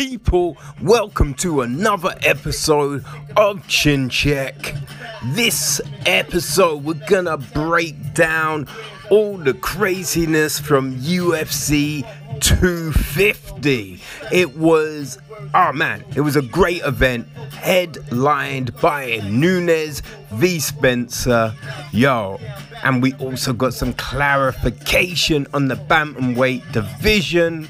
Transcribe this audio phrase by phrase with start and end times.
[0.00, 3.04] people, welcome to another episode
[3.36, 4.74] of Chin Check.
[5.34, 8.66] This episode, we're gonna break down
[9.10, 12.02] all the craziness from UFC
[12.40, 14.00] 250.
[14.32, 15.18] It was,
[15.52, 20.00] oh man, it was a great event, headlined by Nunes
[20.32, 20.60] v.
[20.60, 21.54] Spencer.
[21.92, 22.40] Yo,
[22.84, 27.68] and we also got some clarification on the bantamweight division.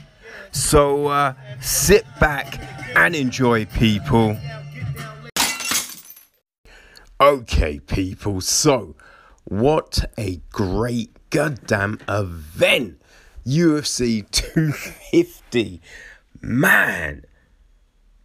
[0.52, 2.60] So uh, sit back
[2.96, 4.37] and enjoy, people.
[7.20, 8.97] Okay, people, so
[9.44, 13.00] what a great goddamn event!
[13.47, 15.81] UFC 250.
[16.41, 17.25] Man,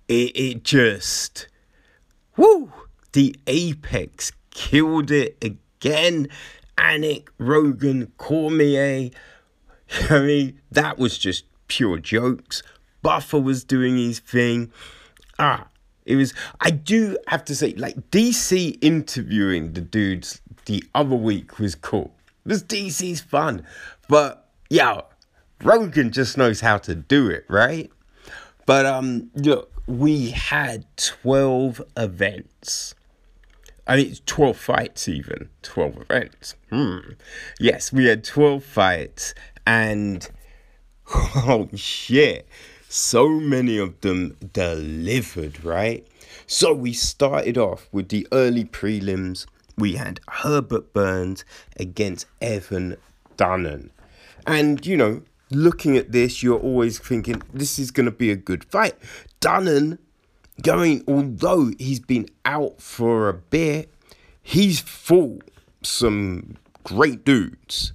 [0.08, 1.48] it, it just,
[2.38, 2.72] whoo,
[3.14, 6.28] the apex killed it again.
[6.78, 9.10] Anik, Rogan, Cormier.
[10.10, 12.62] I mean, that was just pure jokes.
[13.06, 14.72] Buffer was doing his thing.
[15.38, 15.68] Ah,
[16.08, 16.34] it was.
[16.60, 22.12] I do have to say, like DC interviewing the dudes the other week was cool.
[22.48, 23.64] This DC's fun,
[24.10, 25.02] but yeah,
[25.64, 27.92] Rogan just knows how to do it, right?
[28.66, 32.96] But um, look, we had twelve events.
[33.88, 36.56] I mean, 12 fights, even 12 events.
[36.72, 36.98] Hmm.
[37.60, 39.36] Yes, we had 12 fights,
[39.68, 40.28] and
[41.14, 42.48] oh shit,
[42.96, 46.08] so many of them delivered, right?
[46.48, 49.46] So we started off with the early prelims.
[49.78, 51.44] We had Herbert Burns
[51.78, 52.96] against Evan
[53.36, 53.92] Dunham.
[54.48, 58.38] And, you know, looking at this, you're always thinking this is going to be a
[58.38, 58.96] good fight.
[59.42, 60.00] Dunham
[60.62, 63.94] going, although he's been out for a bit,
[64.42, 65.52] he's fought
[65.84, 66.56] some
[66.86, 67.92] great dudes.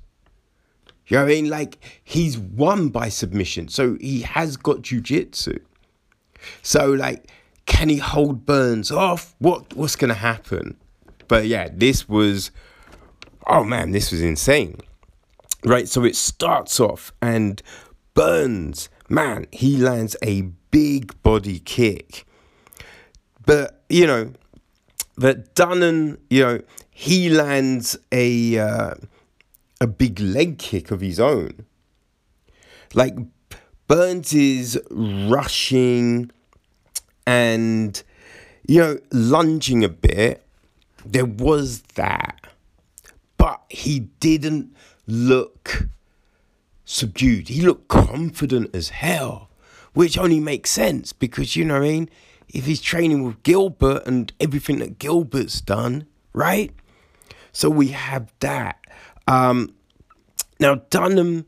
[1.11, 1.51] You know what I mean?
[1.51, 5.61] Like, he's won by submission, so he has got jujitsu.
[6.63, 7.31] So, like,
[7.67, 9.35] can he hold Burns off?
[9.39, 10.79] What what's gonna happen?
[11.29, 12.51] But yeah, this was
[13.47, 14.79] oh man, this was insane.
[15.63, 17.63] Right, so it starts off and
[18.15, 22.25] Burns, man, he lands a big body kick
[23.51, 24.33] but you know,
[25.19, 26.61] that Dunham, you know,
[26.91, 28.95] he lands a uh,
[29.81, 31.65] a big leg kick of his own.
[32.95, 33.17] Like
[33.87, 36.31] Burns is rushing
[37.27, 38.03] and
[38.67, 40.45] you know lunging a bit.
[41.05, 42.47] There was that,
[43.39, 44.75] but he didn't
[45.07, 45.89] look
[46.85, 47.49] subdued.
[47.49, 49.49] He looked confident as hell,
[49.95, 52.11] which only makes sense because you know what I mean
[52.53, 56.73] if he's training with Gilbert and everything that Gilbert's done, right?
[57.53, 58.79] So we have that.
[59.27, 59.75] Um,
[60.59, 61.47] now Dunham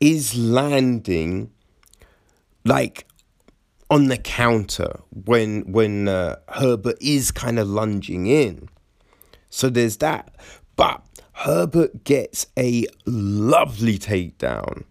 [0.00, 1.50] is landing
[2.64, 3.06] like
[3.90, 8.68] on the counter when when uh, Herbert is kind of lunging in.
[9.50, 10.34] So there's that.
[10.76, 14.84] But Herbert gets a lovely takedown.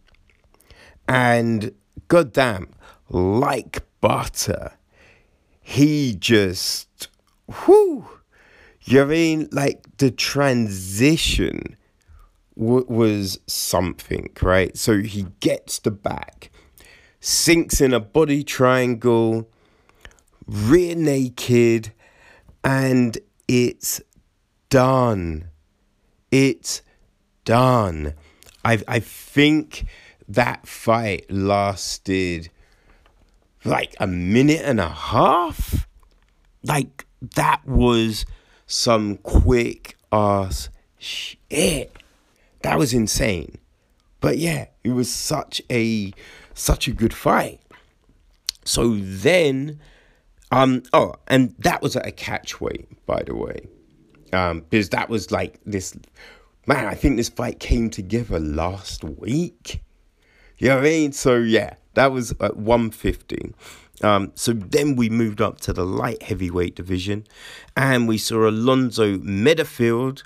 [1.08, 1.74] And
[2.08, 2.70] goddamn,
[3.10, 4.74] like butter,
[5.62, 7.08] he just,
[7.48, 8.08] whoo,
[8.82, 9.50] you mean?
[9.52, 11.76] Like the transition
[12.58, 14.78] w- was something, right?
[14.78, 16.52] So he gets the back,
[17.20, 19.50] sinks in a body triangle,
[20.48, 21.94] rear naked,
[22.64, 24.02] and it's
[24.70, 25.50] done.
[26.32, 26.82] It's
[27.46, 28.14] done.
[28.66, 29.86] I I think
[30.28, 32.50] that fight lasted
[33.66, 35.88] like a minute and a half.
[36.64, 37.06] Like
[37.36, 38.26] that was
[38.66, 41.96] some quick ass shit.
[42.64, 43.58] That was insane.
[44.20, 46.12] But yeah, it was such a
[46.54, 47.60] such a good fight.
[48.66, 49.80] So then
[50.52, 53.68] um oh and that was at a catch weight, by the way.
[54.32, 55.96] Um because that was like this
[56.66, 59.82] man, I think this fight came together last week.
[60.58, 61.12] You know what I mean?
[61.12, 63.54] So yeah, that was at 150.
[64.02, 67.26] Um, so then we moved up to the light heavyweight division
[67.78, 70.24] and we saw Alonzo Menifield,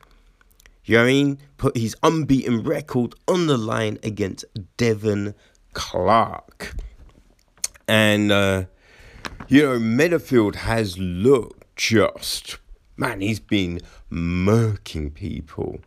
[0.88, 4.46] you know what I mean, put his unbeaten record on the line against
[4.78, 5.36] Devin
[5.74, 6.76] Clark.
[7.88, 8.64] And uh,
[9.48, 12.58] you know, Menifield has looked just,
[12.96, 13.82] man, he's been
[14.12, 15.80] murking people.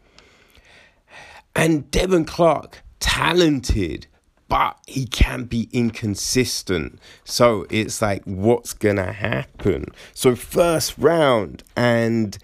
[1.57, 4.07] And Devin Clark, talented,
[4.49, 6.99] but he can be inconsistent.
[7.25, 9.87] So it's like, what's gonna happen?
[10.13, 12.37] So first round, and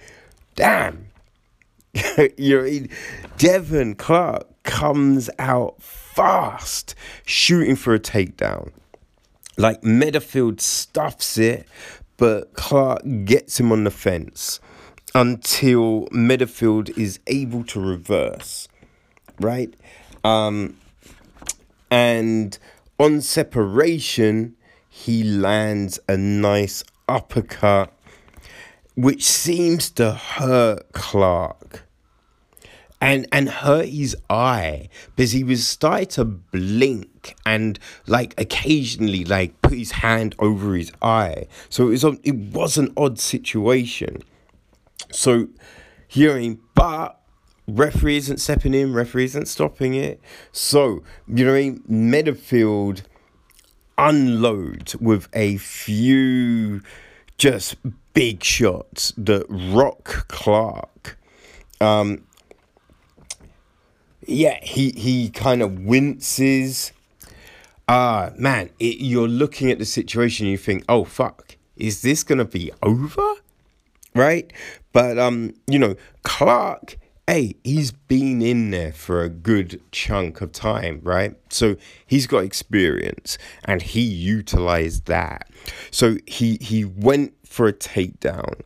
[0.55, 1.09] damn,
[2.39, 2.89] you're in,
[3.39, 6.95] Devin Clark comes out fast,
[7.25, 8.73] shooting for a takedown.
[9.57, 11.67] Like Menifield stuffs it,
[12.17, 14.61] but Clark gets him on the fence
[15.15, 18.69] until Menifield is able to reverse,
[19.41, 19.73] right?
[20.25, 20.77] Um,
[21.91, 22.59] and
[22.99, 24.57] on separation,
[24.89, 27.93] he lands a nice uppercut,
[28.95, 31.86] which seems to hurt Clark
[33.01, 39.61] and and hurt his eye because he was starting to blink and like occasionally like
[39.63, 41.47] put his hand over his eye.
[41.69, 44.23] So it was a, it was an odd situation.
[45.13, 45.49] So
[46.09, 47.21] hearing but
[47.69, 50.21] referee isn't stepping in referee isn't stopping it.
[50.53, 51.83] So you know what I mean?
[51.89, 53.03] Menifield
[53.99, 56.83] unload with a few
[57.39, 57.77] just
[58.15, 61.19] big shots that rock Clark
[61.81, 62.26] um,
[64.27, 66.93] yeah, he he kind of winces.
[67.89, 70.47] Ah, uh, man, it, you're looking at the situation.
[70.47, 73.35] You think, oh fuck, is this gonna be over?
[74.15, 74.53] Right,
[74.93, 76.99] but um, you know, Clark.
[77.29, 81.35] Hey, he's been in there for a good chunk of time, right?
[81.53, 81.75] So
[82.07, 85.51] he's got experience and he utilized that.
[85.91, 88.61] So he he went for a takedown,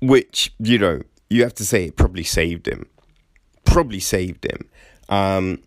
[0.00, 2.86] which, you know, you have to say it probably saved him
[3.64, 4.68] probably saved him.
[5.08, 5.62] Um,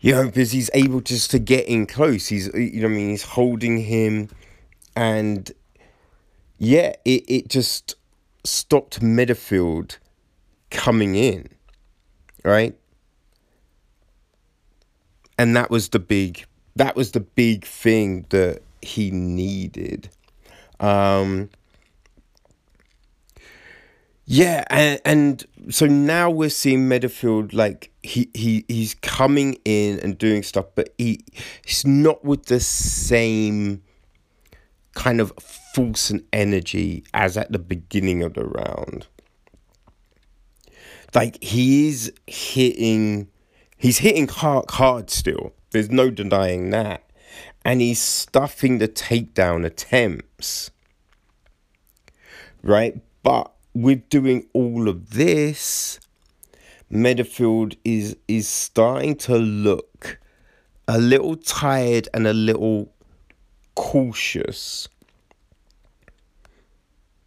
[0.00, 2.26] you know, because he's able just to get in close.
[2.26, 4.28] He's, you know, I mean, he's holding him,
[4.94, 5.50] and
[6.58, 7.94] yeah, it, it just
[8.44, 9.96] stopped Menifield
[10.70, 11.48] coming in,
[12.44, 12.76] right?
[15.38, 16.44] And that was the big,
[16.76, 20.10] that was the big thing that he needed.
[20.80, 21.48] Um,
[24.26, 30.16] yeah, and, and so now we're seeing Menifield like he, he he's coming in and
[30.16, 31.24] doing stuff, but he
[31.64, 33.82] he's not with the same
[34.94, 35.32] kind of
[35.74, 39.06] force and energy as at the beginning of the round.
[41.14, 43.28] Like he is hitting
[43.76, 45.52] he's hitting hard hard still.
[45.70, 47.02] There's no denying that.
[47.64, 50.70] And he's stuffing the takedown attempts.
[52.62, 53.00] Right?
[53.22, 55.98] But with doing all of this,
[56.90, 60.18] Menifield is is starting to look
[60.86, 62.92] a little tired and a little
[63.74, 64.88] cautious.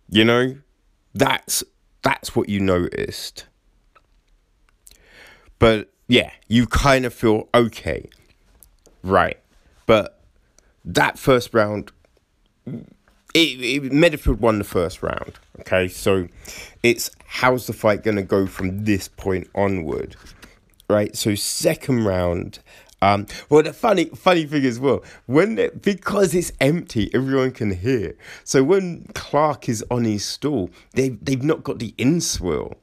[0.10, 0.58] You know,
[1.14, 1.64] that's
[2.02, 3.46] that's what you noticed.
[5.60, 8.10] But yeah, you kind of feel okay,
[9.04, 9.38] right?
[9.86, 10.22] But
[10.86, 11.92] that first round
[13.38, 15.34] it, it Menifield won the first round.
[15.60, 16.28] Okay, so
[16.84, 20.16] it's how's the fight going to go from this point onward,
[20.90, 21.16] right?
[21.16, 22.60] So second round.
[23.00, 27.72] Um, well, the funny funny thing as well, when it, because it's empty, everyone can
[27.72, 28.16] hear.
[28.44, 32.74] So when Clark is on his stool, they they've not got the Enswell,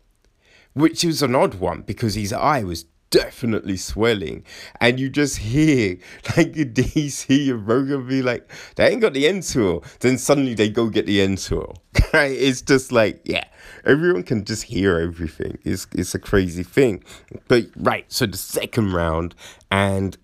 [0.72, 2.84] which is an odd one because his eye was
[3.14, 4.44] definitely swelling.
[4.80, 5.98] And you just hear
[6.36, 9.84] like DC and Rogan be like, they ain't got the end tool.
[10.00, 11.76] Then suddenly they go get the end tool.
[12.12, 12.32] right?
[12.32, 13.44] It's just like, yeah,
[13.84, 15.58] everyone can just hear everything.
[15.64, 17.04] It's it's a crazy thing.
[17.46, 19.36] But right, so the second round
[19.70, 20.16] and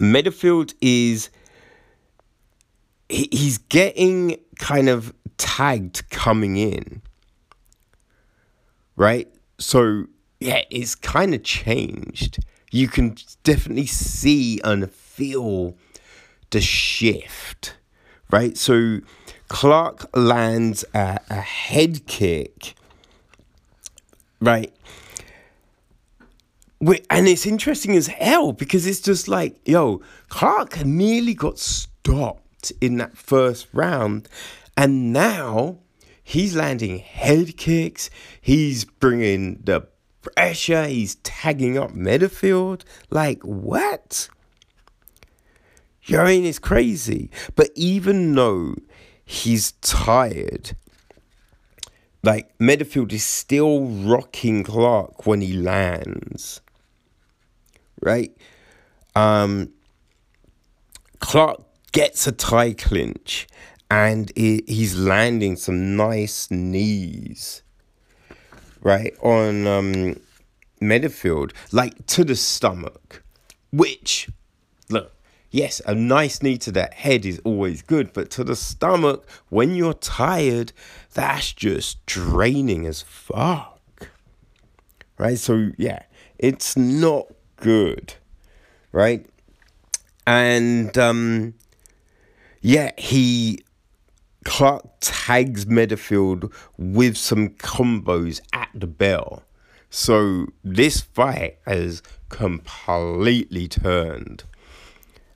[0.00, 1.30] Menifield is
[3.08, 7.00] he, he's getting kind of tagged coming in.
[8.96, 9.28] Right?
[9.58, 10.06] So
[10.42, 12.38] yeah, it's kind of changed.
[12.72, 15.76] You can definitely see and feel
[16.50, 17.76] the shift,
[18.30, 18.56] right?
[18.56, 18.98] So
[19.48, 22.74] Clark lands a, a head kick,
[24.40, 24.74] right?
[27.08, 32.96] And it's interesting as hell because it's just like, yo, Clark nearly got stopped in
[32.96, 34.28] that first round.
[34.76, 35.78] And now
[36.24, 38.10] he's landing head kicks.
[38.40, 39.86] He's bringing the
[40.22, 40.86] pressure.
[40.86, 42.82] He's tagging up Menifield.
[43.10, 44.28] Like, what?
[46.04, 46.44] You know I mean?
[46.44, 47.30] It's crazy.
[47.54, 48.74] But even though
[49.24, 50.76] he's tired,
[52.22, 56.60] like, Menifield is still rocking Clark when he lands.
[58.00, 58.36] Right?
[59.14, 59.72] Um,
[61.18, 61.60] Clark
[61.92, 63.46] gets a tie clinch
[63.90, 67.61] and he's landing some nice knees,
[68.82, 70.20] right, on um,
[71.72, 73.22] like to the stomach,
[73.70, 74.28] which,
[74.90, 75.12] look,
[75.50, 79.74] yes, a nice knee to the head is always good, but to the stomach, when
[79.74, 80.72] you're tired,
[81.14, 84.10] that's just draining as fuck.
[85.18, 85.38] Right?
[85.38, 86.02] So, yeah,
[86.38, 88.14] it's not good.
[88.90, 89.26] Right?
[90.26, 91.54] And, um,
[92.60, 93.64] yeah, he
[94.44, 99.42] Clark tags Menifield with some combos at the bell.
[99.90, 104.44] So this fight has completely turned.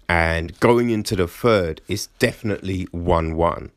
[0.08, 3.70] And going into the third, it's definitely 1 1.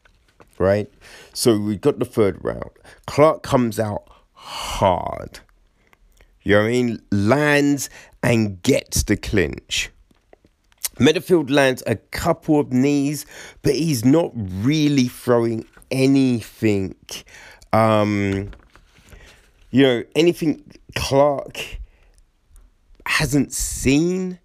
[0.58, 0.92] Right?
[1.34, 2.72] So we got the third round.
[3.06, 5.40] Clark comes out hard.
[6.44, 7.02] You know what I mean?
[7.12, 7.90] Lands
[8.24, 9.92] and gets the clinch.
[11.00, 13.26] Menifield lands a couple of knees,
[13.62, 16.96] but he's not really throwing anything.
[17.72, 18.52] Um,
[19.72, 20.64] you know, anything
[20.96, 21.80] Clark
[23.06, 24.40] hasn't seen,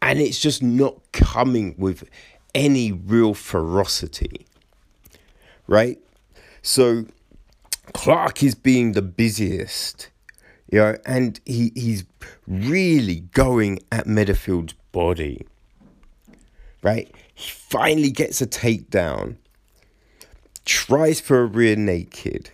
[0.00, 2.08] and it's just not coming with
[2.54, 4.46] any real ferocity,
[5.66, 5.98] right?
[6.62, 7.06] So
[7.92, 10.08] Clark is being the busiest,
[10.70, 12.04] you know, and he, he's
[12.46, 15.46] really going at Menifield's body.
[16.82, 17.14] Right?
[17.34, 19.36] He finally gets a takedown,
[20.64, 22.50] tries for a rear naked,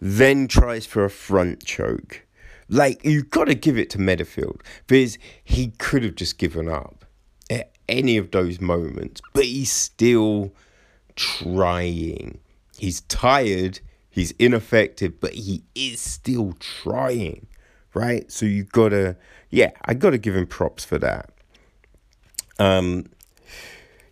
[0.00, 2.22] then tries for a front choke.
[2.68, 7.04] Like, you've got to give it to Menifield because he could have just given up
[7.50, 10.54] at any of those moments, but he's still
[11.14, 12.38] trying.
[12.78, 17.46] He's tired, he's ineffective, but he is still trying,
[17.92, 18.30] right?
[18.32, 19.16] So you gotta,
[19.50, 21.31] yeah, I gotta give him props for that.
[22.58, 23.06] Um,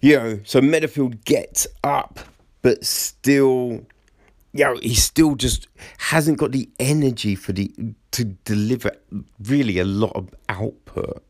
[0.00, 2.20] you know, so Menifield gets up,
[2.62, 3.85] but still,
[4.52, 5.68] you know, he still just
[5.99, 7.70] hasn't got the energy for the
[8.12, 8.92] to deliver
[9.44, 11.23] really a lot of output.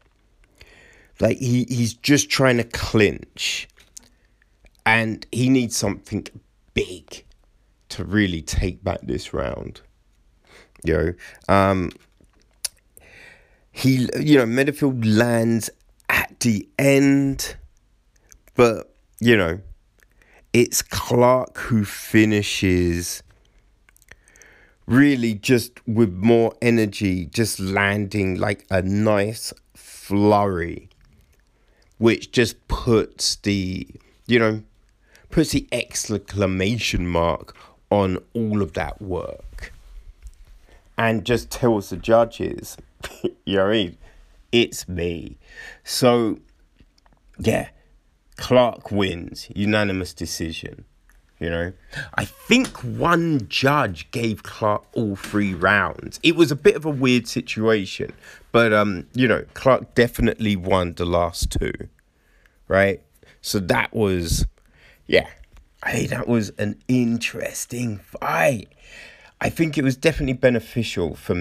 [1.19, 3.69] Like he, he's just trying to clinch,
[4.87, 6.27] and he needs something
[6.73, 7.25] big
[7.91, 9.83] to really take back this round.
[10.85, 11.91] You know, um,
[13.73, 15.69] he, you know, Menifield lands
[16.11, 17.57] at the end,
[18.55, 19.61] but you know,
[20.53, 23.23] it's Clark who finishes
[24.87, 30.89] really just with more energy, just landing like a nice flurry,
[31.99, 33.87] which just puts the,
[34.27, 34.63] you know,
[35.31, 37.57] puts the exclamation mark
[37.91, 39.73] on all of that work
[40.99, 42.77] and just tells the judges,
[43.45, 43.97] you know I mean?
[44.53, 45.39] It's me.
[45.85, 46.39] So,
[47.39, 47.69] yeah,
[48.37, 50.85] Clark wins, unanimous decision.
[51.39, 51.73] You know,
[52.15, 56.21] I think one judge gave Clark all three rounds.
[56.23, 58.13] It was a bit of a weird situation,
[58.53, 61.73] but um, you know, Clark definitely won the last two,
[62.69, 63.01] right?
[63.41, 64.45] So that was,
[65.07, 65.29] yeah,
[65.87, 68.69] hey, that was an interesting fight.
[69.41, 71.35] I think it was definitely beneficial for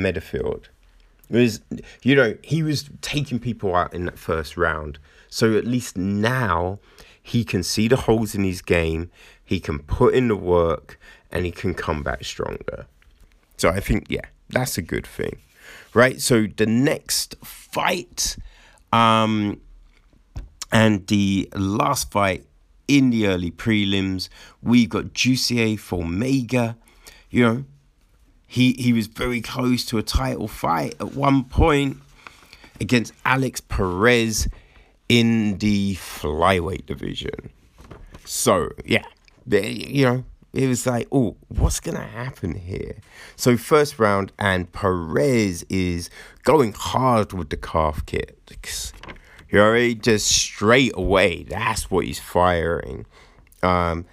[1.29, 1.61] Was,
[2.01, 4.97] you know, he was taking people out in that first round.
[5.29, 6.79] So at least now
[7.21, 9.11] he can see the holes in his game,
[9.43, 10.99] he can put in the work,
[11.31, 12.87] and he can come back stronger.
[13.57, 15.39] So I think, yeah, that's a good thing.
[15.93, 16.19] Right?
[16.19, 18.37] So the next fight,
[18.91, 19.61] um,
[20.71, 22.45] and the last fight
[22.87, 24.29] in the early prelims,
[24.63, 26.75] we've got Jussier Formiga.
[27.29, 27.65] You know,
[28.49, 31.97] he he was very close to a title fight at one point
[32.81, 34.47] against Alex Perez
[35.07, 37.51] in the flyweight division.
[38.25, 39.05] So yeah,
[39.45, 42.95] you know, it was like, oh, what's gonna happen here?
[43.35, 46.09] So first round, and Perez is
[46.43, 48.93] going hard with the calf kicks.
[49.51, 51.43] You know, just straight away.
[51.43, 53.05] That's what he's firing.
[53.61, 54.05] Um,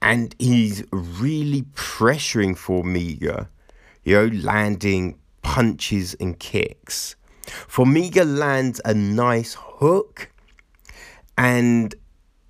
[0.00, 3.48] and he's really pressuring for Formiga
[4.04, 7.16] you know, landing punches and kicks.
[7.46, 10.30] Formiga lands a nice hook
[11.36, 11.94] and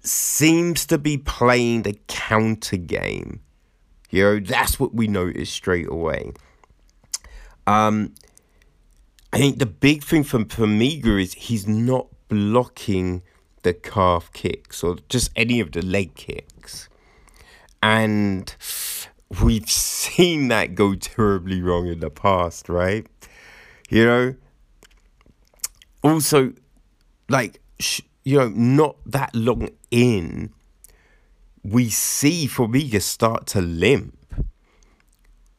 [0.01, 3.41] seems to be playing the counter game.
[4.11, 6.33] You know, that's what we notice straight away.
[7.67, 8.15] Um,
[9.33, 13.23] I think the big thing from Formiga is he's not blocking
[13.63, 16.89] the calf kicks or just any of the leg kicks.
[17.83, 18.55] And
[19.43, 23.07] we've seen that go terribly wrong in the past, right?
[23.89, 24.35] You know?
[26.03, 26.53] Also,
[27.29, 30.51] like, sh- you know, not that long in,
[31.63, 34.19] we see Formiga start to limp.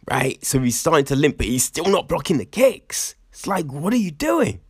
[0.10, 0.44] Right?
[0.46, 3.16] So he's starting to limp, but he's still not blocking the kicks.
[3.32, 4.62] It's like, what are you doing?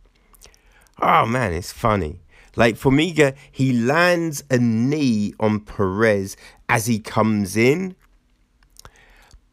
[1.00, 2.20] Oh man, it's funny.
[2.56, 6.38] Like Formiga, he lands a knee on Perez
[6.70, 7.94] as he comes in.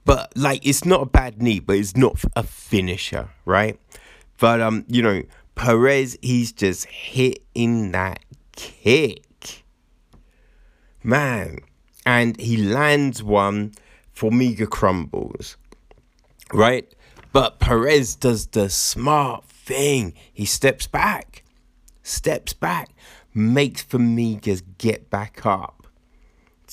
[0.06, 3.80] But like it's not a bad knee, but it's not a finisher, right?
[4.40, 5.24] But um, you know,
[5.56, 8.20] Perez, he's just hitting that
[8.56, 9.64] kick.
[11.04, 11.60] Man.
[12.06, 13.74] And he lands one,
[14.14, 15.56] Formiga crumbles.
[16.52, 16.94] Right?
[17.32, 20.14] But Perez does the smart thing.
[20.34, 21.44] He steps back,
[22.04, 22.90] steps back,
[23.34, 25.83] makes Formiga get back up.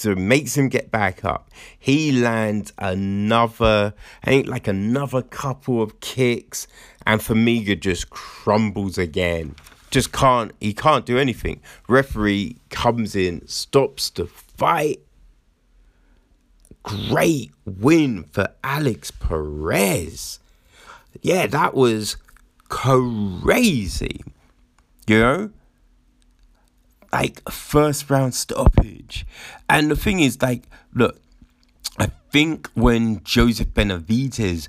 [0.01, 1.51] So it makes him get back up.
[1.79, 6.67] He lands another, think like another couple of kicks,
[7.07, 9.55] and Formiga just crumbles again.
[9.91, 11.61] Just can't, he can't do anything.
[11.89, 15.01] Referee comes in, stops the fight.
[16.83, 20.41] Great win for Alex Perez
[21.23, 22.17] yeah, that was
[22.69, 24.23] crazy.
[25.07, 25.51] You know?
[27.13, 29.27] Like first round stoppage.
[29.69, 30.65] And the thing is, like,
[30.95, 31.21] look,
[31.99, 34.69] I think when Joseph Benavidez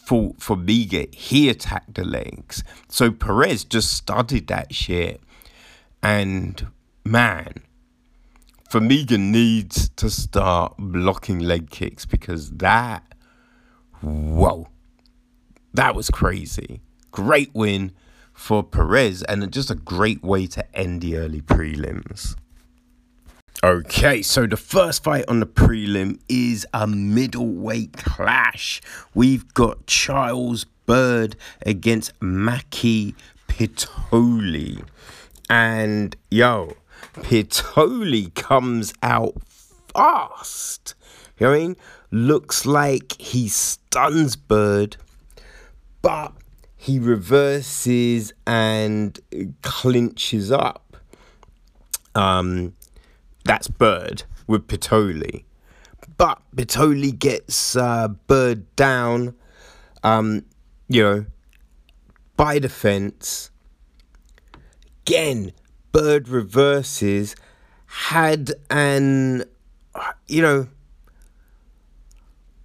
[0.00, 2.62] fought for Formiga, he attacked the legs.
[2.88, 5.20] So Perez just studied that shit.
[6.02, 6.68] And
[7.04, 7.54] man,
[8.70, 13.02] Formiga needs to start blocking leg kicks because that,
[14.00, 14.68] whoa
[15.74, 16.80] that was crazy.
[17.10, 17.92] Great win
[18.40, 22.34] for Perez and just a great way to end the early prelims.
[23.62, 28.80] Okay, so the first fight on the prelim is a middleweight clash.
[29.14, 33.14] We've got Charles Byrd against Maki
[33.46, 34.84] Pitolo.
[35.50, 36.78] And yo,
[37.16, 39.34] Pitolo comes out
[39.94, 40.94] fast.
[41.38, 41.76] You know what I mean?
[42.10, 44.96] Looks like he stuns Byrd,
[46.00, 46.32] but
[46.80, 49.20] he reverses and
[49.60, 50.96] clinches up.
[52.14, 52.74] Um,
[53.44, 55.44] that's Byrd with Pitolo.
[56.16, 59.34] But Pitolo gets uh, Byrd down,
[60.02, 60.46] um,
[60.88, 61.26] you know,
[62.38, 63.50] by the fence.
[65.06, 65.52] Again,
[65.92, 67.36] Byrd reverses,
[67.84, 69.44] had an,
[70.26, 70.68] you know,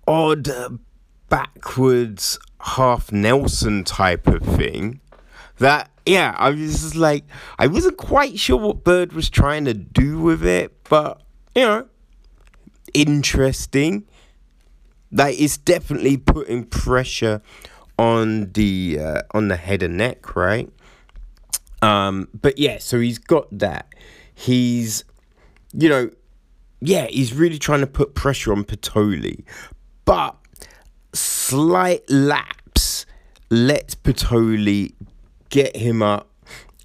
[0.07, 0.47] odd
[1.27, 4.99] backwards half Nelson type of thing.
[5.59, 7.23] That yeah, I was just like
[7.57, 11.21] I wasn't quite sure what Byrd was trying to do with it, but
[11.55, 11.87] you know,
[12.93, 14.05] interesting.
[15.11, 17.41] Like it's definitely putting pressure
[17.97, 20.69] on the uh, on the head and neck, right?
[21.81, 23.87] Um, but yeah, so he's got that.
[24.33, 25.03] He's,
[25.71, 26.09] you know,
[26.81, 29.43] yeah, he's really trying to put pressure on Pitolo,
[30.03, 30.35] but
[31.13, 32.54] slight lapse
[33.49, 34.91] lets Pitolo
[35.49, 36.29] get him up,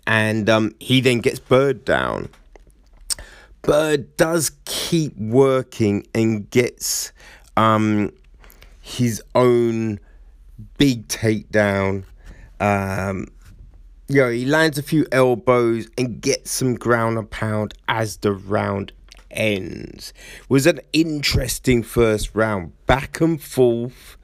[0.07, 2.29] and um, he then gets Byrd down.
[3.63, 7.13] Byrd does keep working and gets
[7.57, 8.11] um,
[8.81, 10.01] his own
[10.79, 12.05] big takedown.
[12.59, 13.29] Um,
[14.09, 18.33] you know, he lands a few elbows and gets some ground and pound as the
[18.33, 18.93] round
[19.31, 20.13] ends.
[20.49, 24.17] Was an interesting first round, back and forth.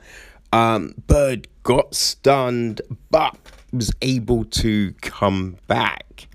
[0.52, 3.36] Um, Byrd got stunned, but
[3.72, 6.28] was able to come back.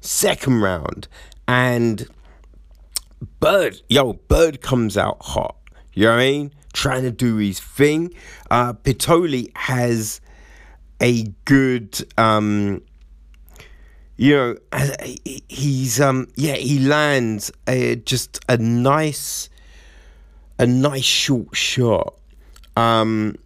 [0.00, 1.08] Second round,
[1.46, 2.08] and
[3.38, 5.56] Byrd, yo, Byrd comes out hot.
[5.92, 6.54] You know what I mean?
[6.72, 8.14] Trying to do his thing.
[8.50, 10.22] Uh, Pitolo has
[11.02, 12.80] a good, um,
[14.16, 14.56] you know,
[15.48, 19.50] he's um, yeah, he lands a, just a nice,
[20.58, 22.14] a nice short shot.
[22.74, 23.36] Um,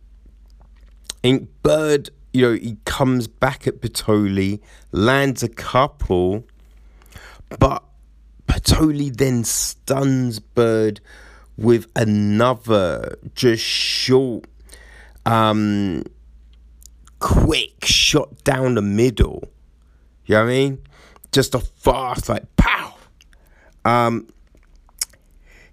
[1.22, 6.44] Ink Byrd, you know, he comes back at Pitolo, lands a couple,
[7.58, 7.84] but
[8.46, 11.00] Pitolo then stuns Byrd
[11.56, 14.46] with another just short,
[15.24, 16.04] um,
[17.18, 19.44] quick shot down the middle.
[20.26, 20.78] You know what I mean?
[21.30, 22.94] Just a fast, like, pow.
[23.84, 24.28] Um,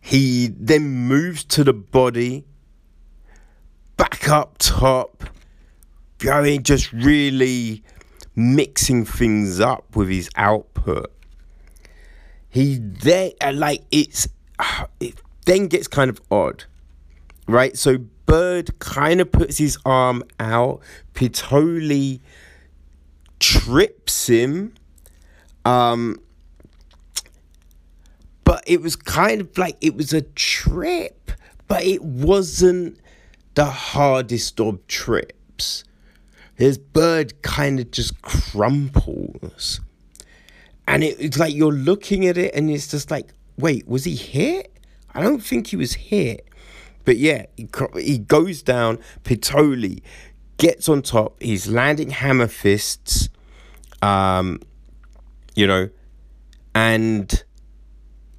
[0.02, 2.46] he then moves to the body,
[3.98, 5.24] back up top,
[6.28, 7.84] I mean, just really
[8.36, 11.12] mixing things up with his output.
[12.50, 14.28] He then uh, like it's
[15.00, 16.66] it then gets kind of odd,
[17.48, 17.78] right?
[17.78, 20.82] So Byrd kind of puts his arm out.
[21.14, 22.20] Pitolo
[23.40, 24.74] trips him.
[25.66, 26.22] Um,
[28.44, 31.32] but it was kind of like it was a trip,
[31.68, 33.00] but it wasn't
[33.56, 35.84] the hardest of trips.
[36.60, 39.80] His bird kind of just crumples.
[40.90, 44.14] And it, it's like you're looking at it and it's just like, wait, was he
[44.14, 44.78] hit?
[45.14, 46.46] I don't think he was hit.
[47.06, 49.00] But yeah, he, he goes down.
[49.24, 50.02] Pitolo
[50.58, 51.42] gets on top.
[51.42, 53.30] He's landing hammer fists.
[54.02, 54.60] Um,
[55.56, 55.90] you know,
[56.76, 57.42] and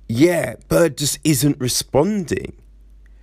[0.08, 2.52] yeah, Byrd just isn't responding.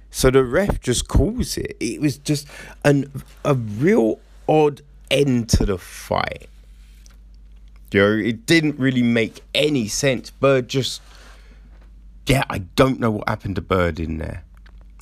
[0.10, 1.78] So the ref just calls it.
[1.80, 2.48] It was just
[2.84, 3.12] an
[3.46, 6.50] a real odd end to the fight.
[7.92, 10.30] You know, it didn't really make any sense.
[10.30, 11.02] Byrd just
[12.28, 14.44] yeah, I don't know what happened to Byrd in there.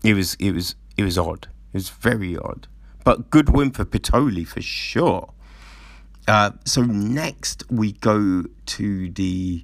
[0.04, 1.48] It was it was it was odd.
[1.74, 2.68] It was very odd.
[3.04, 5.32] But good win for Pitolo for sure.
[6.28, 9.64] Uh, so next we go to the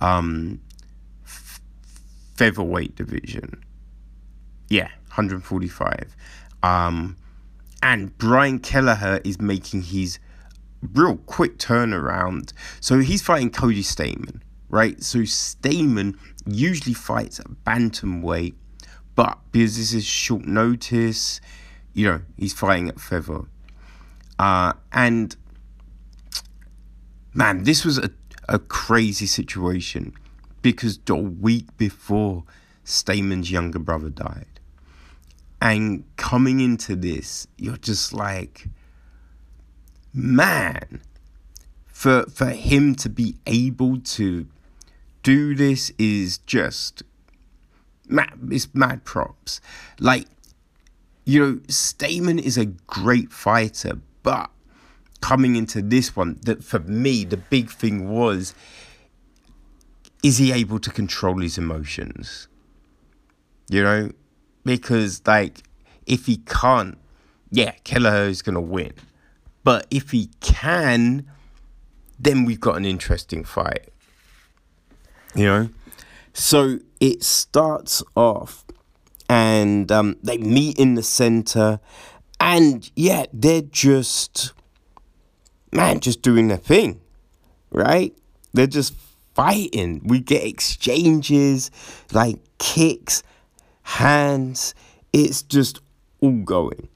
[0.00, 0.60] um,
[1.24, 1.60] f-
[2.36, 3.62] featherweight division.
[4.68, 6.14] Yeah, 145.
[6.62, 7.16] Um,
[7.84, 10.18] and Brian Kelleher is making his
[10.94, 12.54] real quick turnaround.
[12.80, 15.00] So he's fighting Cody Stamann, right?
[15.02, 16.16] So Stamann
[16.46, 18.54] usually fights at bantamweight,
[19.14, 21.42] but because this is short notice,
[21.92, 23.42] you know, he's fighting at feather.
[24.38, 25.36] Uh, and
[27.34, 28.10] man, this was a,
[28.48, 30.14] a crazy situation
[30.62, 32.44] because the week before
[32.86, 34.46] Stamann's younger brother died.
[35.64, 38.68] And coming into this, you're just like,
[40.12, 41.00] man,
[41.86, 44.46] for for him to be able to
[45.22, 47.02] do this is just
[48.06, 49.62] mad it's mad props.
[49.98, 50.26] Like,
[51.24, 54.50] you know, Stamann is a great fighter, but
[55.22, 58.54] coming into this one, that for me, the big thing was
[60.22, 62.48] is he able to control his emotions?
[63.70, 64.10] You know?
[64.64, 65.62] Because, like,
[66.06, 66.98] if he can't,
[67.50, 68.92] yeah, Kelleher is going to win.
[69.62, 71.26] But if he can,
[72.18, 73.88] then we've got an interesting fight.
[75.34, 75.68] You know?
[76.32, 78.64] So it starts off
[79.28, 81.80] and um, they meet in the center.
[82.40, 84.52] And yeah, they're just
[85.74, 87.00] man, just doing their thing,
[87.70, 88.16] right?
[88.52, 88.94] They're just
[89.34, 90.00] fighting.
[90.04, 91.70] We get exchanges,
[92.12, 93.22] like kicks,
[93.84, 94.74] hands.
[95.12, 95.80] It's just
[96.20, 96.88] all going.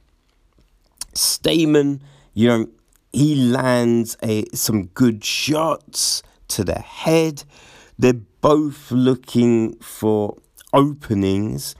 [1.15, 2.01] Stamann,
[2.35, 2.67] you know,
[3.13, 7.45] he lands a some good shots to the head.
[7.99, 10.37] They're both looking for
[10.73, 11.75] openings.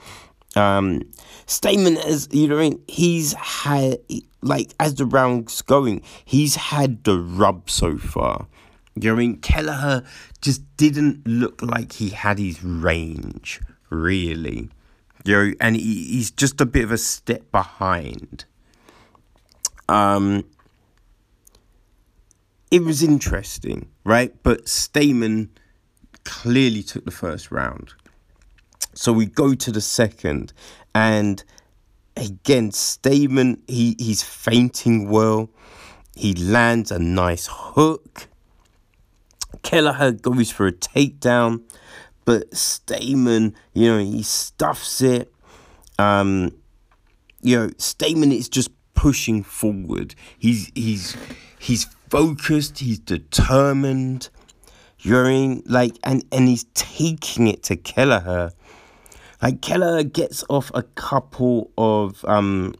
[0.57, 1.03] Um,
[1.47, 3.99] Stamann, as you know, he's had
[4.43, 8.47] like as the rounds going, he's had the rub so far.
[8.95, 9.37] You know I mean?
[9.37, 10.05] Kelleher
[10.41, 14.71] just didn't look like he had his range, really.
[15.25, 18.45] You know, and he, he's just a bit of a step behind.
[19.89, 20.45] Um,
[22.71, 24.35] it was interesting, right?
[24.43, 25.49] But Stamann
[26.25, 27.95] clearly took the first round.
[28.95, 30.53] So we go to the second,
[30.95, 31.43] and
[32.17, 35.51] again, Stamann he, he's fainting well.
[36.15, 38.29] He lands a nice hook.
[39.63, 41.63] Kelleher goes for a takedown,
[42.29, 45.33] but Stamann, you know, he stuffs it.
[45.99, 46.53] Um,
[47.41, 50.15] you know, Stamann is just pushing forward.
[50.39, 51.17] He's he's
[51.59, 52.81] he's focused.
[52.81, 54.29] He's determined.
[54.99, 58.53] You're in like, and and he's taking it to Kelleher
[59.41, 62.75] like Kelleher gets off a couple of um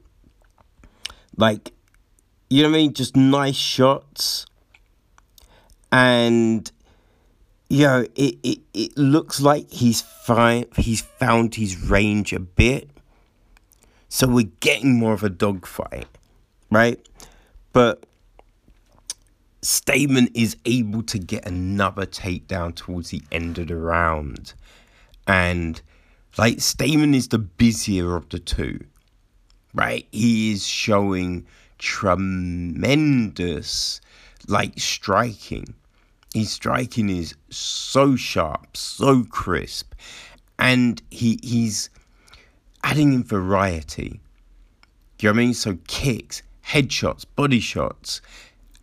[1.39, 1.73] like
[2.51, 4.45] you know what I mean, just nice shots.
[5.91, 6.71] And
[7.69, 12.89] you know, it, it, it looks like he's fine he's found his range a bit.
[14.09, 16.07] So we're getting more of a dogfight,
[16.71, 16.99] right?
[17.73, 18.07] But
[19.63, 24.55] Stamann is able to get another takedown towards the end of the round.
[25.27, 25.83] And
[26.39, 28.81] like Stamann is the busier of the two,
[29.75, 30.07] right?
[30.11, 33.31] He is showing tremendous
[34.47, 35.75] like striking.
[36.35, 39.95] His striking is so sharp, so crisp,
[40.59, 41.91] and he he's
[42.85, 44.21] adding in variety.
[45.19, 45.55] Do you know what I mean?
[45.55, 48.21] So kicks, headshots, body shots,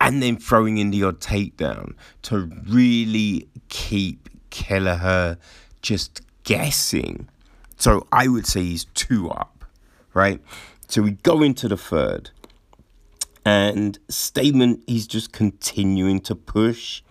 [0.00, 5.38] and then throwing in the odd takedown to really keep Kelleher
[5.82, 7.28] just guessing
[7.76, 9.64] so I would say he's two up,
[10.14, 10.40] right?
[10.88, 12.30] So we go into the third,
[13.44, 17.02] and Stamann, he's just continuing to push.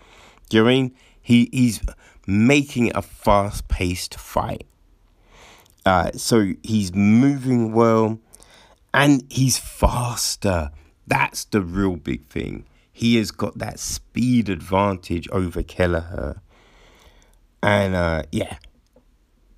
[0.51, 0.95] Mean?
[1.21, 1.81] He, he's
[2.27, 4.65] making a fast paced fight.
[5.85, 8.19] Uh, so he's moving well
[8.93, 10.71] and he's faster.
[11.05, 12.65] That's the real big thing.
[12.91, 16.41] He has got that speed advantage over Kelleher.
[17.61, 18.57] And uh, yeah,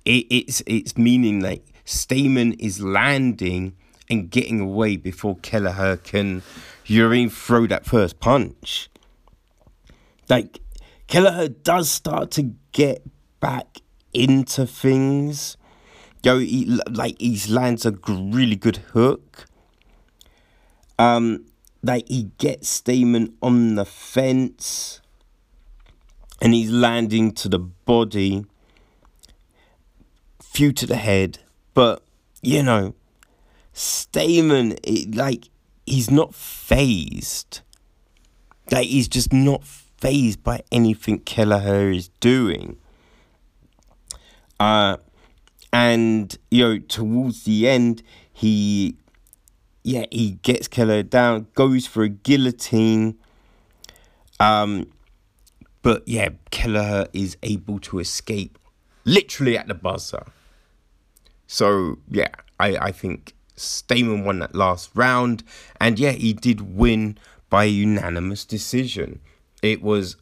[0.04, 3.76] it, it's it's meaning like Stamann is landing
[4.10, 6.42] and getting away before Kelleher can,
[6.84, 8.90] know, throw that first punch.
[10.28, 10.60] Like
[11.08, 13.02] Kelleher does start to get
[13.40, 13.78] back
[14.12, 15.56] into things.
[16.22, 19.46] Yo, he, like he lands a really good hook.
[20.98, 21.46] Um,
[21.82, 25.00] like he gets Stamann on the fence,
[26.42, 28.44] and he's landing to the body,
[30.42, 31.38] few to the head.
[31.72, 32.02] But
[32.42, 32.94] you know,
[33.72, 35.48] Stamann, it, like
[35.86, 37.60] he's not phased.
[38.70, 39.64] Like he's just not
[39.98, 42.78] phased by anything Kelleher is doing.
[44.58, 44.96] Uh,
[45.72, 48.96] and you know, towards the end, he,
[49.82, 53.18] yeah, he gets Kelleher down, goes for a guillotine.
[54.40, 54.90] Um,
[55.82, 58.58] but yeah, Kelleher is able to escape
[59.04, 60.24] literally at the buzzer.
[61.46, 62.30] So yeah,
[62.60, 65.42] I, I think Stamann won that last round,
[65.80, 67.18] and yeah, he did win
[67.50, 69.20] by unanimous decision
[69.62, 70.16] it was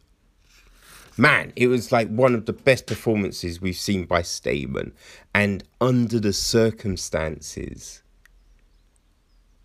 [1.16, 4.92] man, it was like one of the best performances we've seen by Stamann.
[5.34, 8.02] And under the circumstances,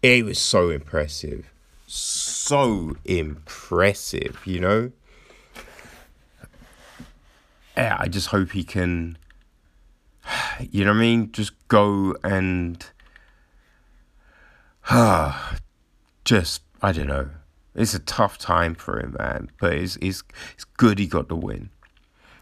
[0.02, 1.52] it was so impressive.
[1.88, 4.92] So impressive, you know?
[7.76, 9.18] Yeah, I just hope he can,
[10.60, 11.32] you know what I mean?
[11.32, 12.86] Just go and,
[16.26, 17.30] just, I don't know
[17.76, 19.50] it's a tough time for him, man.
[19.60, 21.70] But it's, it's, it's good he got the win.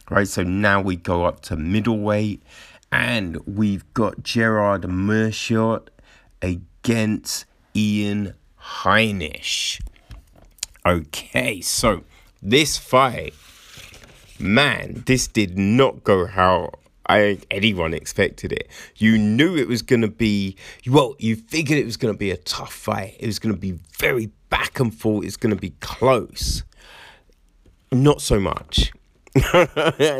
[0.09, 2.41] Right, so now we go up to middleweight,
[2.91, 5.89] and we've got Gerald Meerschaert
[6.41, 9.81] against Ian Heinisch.
[10.85, 12.03] Okay, so
[12.41, 13.35] this fight,
[14.39, 16.71] man, this did not go how
[17.07, 18.67] I anyone expected it.
[18.95, 20.55] You knew it was going to be
[20.87, 21.15] well.
[21.19, 23.15] You figured it was going to be a tough fight.
[23.19, 25.25] It was going to be very back and forth.
[25.25, 26.63] is going to be close.
[27.91, 28.91] Not so much.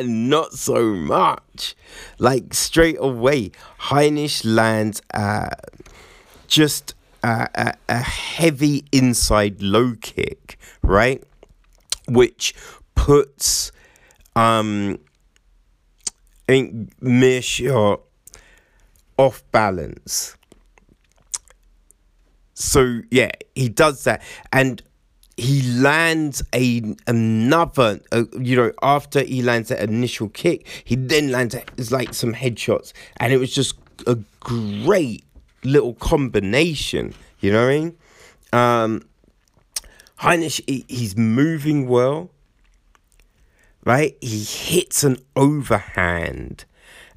[0.04, 1.76] Not so much.
[2.18, 5.50] Like straight away, Heinisch lands uh,
[6.48, 11.24] just a, a heavy inside low kick, right?
[12.08, 12.56] Which
[12.96, 13.72] puts
[14.36, 15.00] um
[16.48, 16.92] I think
[19.18, 20.36] off balance.
[22.60, 24.82] So yeah, he does that, and
[25.38, 28.00] he lands a another.
[28.12, 32.34] Uh, you know, after he lands that initial kick, he then lands it's like some
[32.34, 35.24] headshots, and it was just a great
[35.64, 37.14] little combination.
[37.40, 37.98] You know what I mean?
[38.52, 39.10] Um,
[40.20, 42.32] Heinisch, he, he's moving well
[43.86, 44.18] right?
[44.22, 46.66] He hits an overhand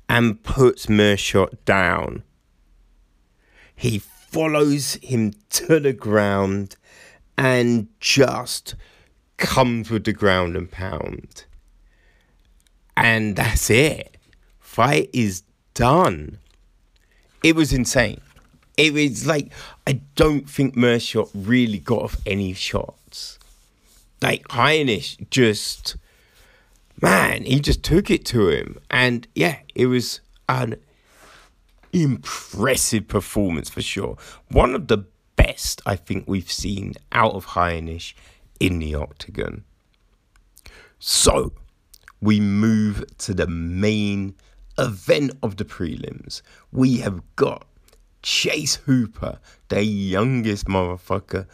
[0.09, 2.23] and puts Meerschaert down.
[3.75, 3.99] He
[4.33, 6.77] follows him to the ground
[7.37, 8.75] and just
[9.37, 11.45] comes with the ground and pound.
[12.97, 14.17] And that's it.
[14.59, 15.43] Fight is
[15.75, 16.39] done.
[17.43, 18.21] It was insane.
[18.79, 19.53] It was like
[19.87, 23.39] I don't think Meerschaert really got off any shots.
[24.23, 25.97] Like Heinisch just
[27.03, 28.79] man, he just took it to him.
[28.91, 30.77] And yeah, it was an
[31.93, 34.17] impressive performance for sure.
[34.49, 35.05] One of the
[35.37, 38.15] best I think we've seen out of Heinisch
[38.61, 39.65] in the octagon.
[40.99, 41.53] So
[42.21, 44.35] we move to the main
[44.79, 46.43] event of the prelims.
[46.71, 47.67] We have got
[48.23, 51.47] Chase Hooper, the youngest motherfucker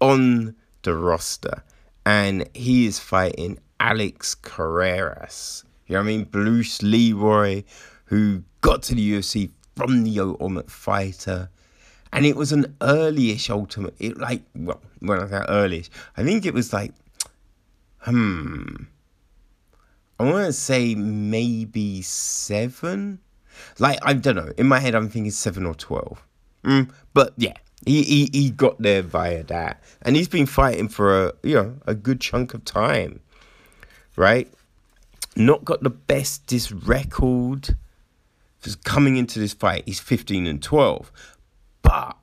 [0.00, 1.64] on the roster,
[2.06, 5.64] and he is fighting Alex Caceres.
[5.86, 6.24] You know what I mean?
[6.24, 7.64] Bruce Leeroy,
[8.06, 11.50] who got to the UFC from the Ultimate Fighter.
[12.12, 13.94] And it was an early-ish Ultimate.
[13.98, 15.84] It like well, when I say early
[16.16, 16.92] I think it was like,
[17.98, 18.74] hmm.
[20.20, 23.18] I want to say maybe seven.
[23.78, 24.52] Like I don't know.
[24.56, 26.22] In my head, I'm thinking seven or twelve.
[26.62, 31.26] Mm, but yeah, he, he he got there via that, and he's been fighting for
[31.26, 33.20] a you know a good chunk of time
[34.16, 34.50] right?
[35.36, 37.76] Not got the bestest record.
[38.84, 41.12] Coming into this fight, he's 15 and 12,
[41.82, 42.16] but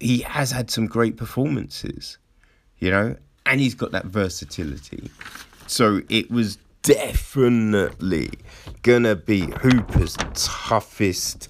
[0.00, 2.18] he has had some great performances,
[2.78, 5.10] you know, and he's got that versatility.
[5.66, 8.30] So it was definitely
[8.82, 11.48] gonna be Hooper's toughest,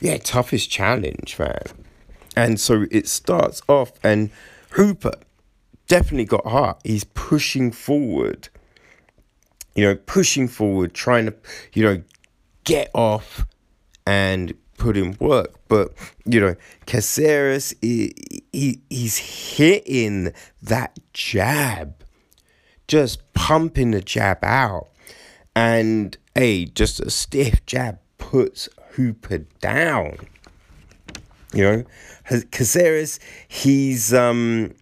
[0.00, 1.62] yeah, toughest challenge, man.
[2.36, 4.30] And so it starts off, and
[4.70, 5.14] Hooper
[5.88, 6.80] definitely got heart.
[6.84, 8.48] He's pushing forward,
[9.74, 11.34] you know, pushing forward, trying to,
[11.72, 12.02] you know,
[12.68, 13.46] get off
[14.06, 15.54] and put in work.
[15.68, 15.92] But,
[16.24, 18.14] you know, Caceres, he,
[18.52, 19.16] he, he's
[19.56, 22.02] hitting that jab,
[22.86, 24.88] just pumping the jab out.
[25.54, 30.18] And, hey, just a stiff jab puts Hooper down.
[31.54, 31.84] You know,
[32.50, 34.74] Caceres, he's um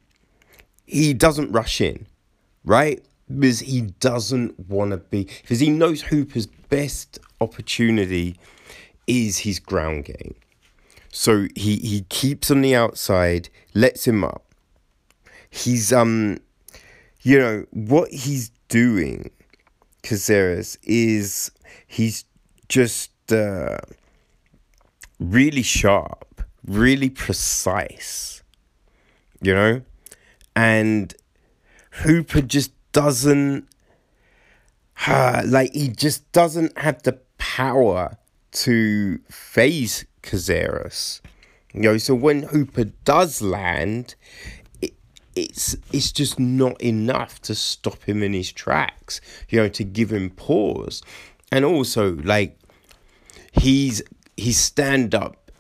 [0.85, 2.07] he doesn't rush in,
[2.64, 3.05] right?
[3.29, 8.37] Because he doesn't want to be because he knows Hooper's best opportunity
[9.07, 10.35] is his ground game.
[11.12, 14.44] So he he keeps on the outside, lets him up.
[15.51, 16.38] He's um
[17.22, 19.31] you know what he's doing
[20.07, 21.51] Caceres is
[21.88, 22.25] he's
[22.68, 23.79] just uh,
[25.18, 28.42] really sharp, really precise.
[29.42, 29.83] You know?
[30.55, 31.12] And
[31.90, 33.68] Hooper just doesn't
[35.09, 38.18] uh, like he just doesn't have the power
[38.53, 41.20] to phase Caceres.
[41.72, 44.14] You know, so when Hooper does land,
[44.81, 44.94] it,
[45.35, 49.20] it's it's just not enough to stop him in his tracks.
[49.49, 51.03] You know, to give him pause,
[51.53, 52.59] and also like
[53.53, 54.03] he's
[54.37, 55.51] his stand up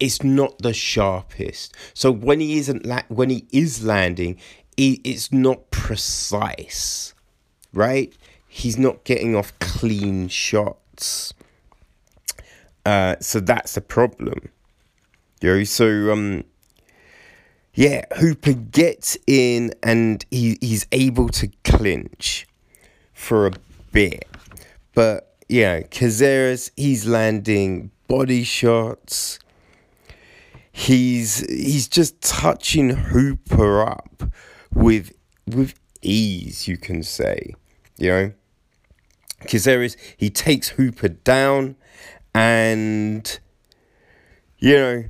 [0.00, 1.74] is not the sharpest.
[1.94, 4.38] So when he isn't la- when he is landing,
[4.76, 7.14] he, it's not precise,
[7.72, 8.12] right?
[8.48, 10.78] He's not getting off clean shots.
[12.84, 14.50] Uh, so that's a problem.
[15.40, 16.44] You know, so um,
[17.74, 22.46] yeah, Hooper gets in and he, he's able to clinch
[23.12, 23.52] for a
[23.92, 24.26] bit.
[24.94, 29.38] But yeah, Caceres, he's landing body shots.
[30.72, 34.22] He's he's just touching Hooper up
[34.72, 35.12] with
[35.46, 37.54] with ease, you can say.
[37.98, 38.32] You know?
[39.46, 41.76] Caceres, he takes Hooper down
[42.34, 43.38] and
[44.58, 45.04] you know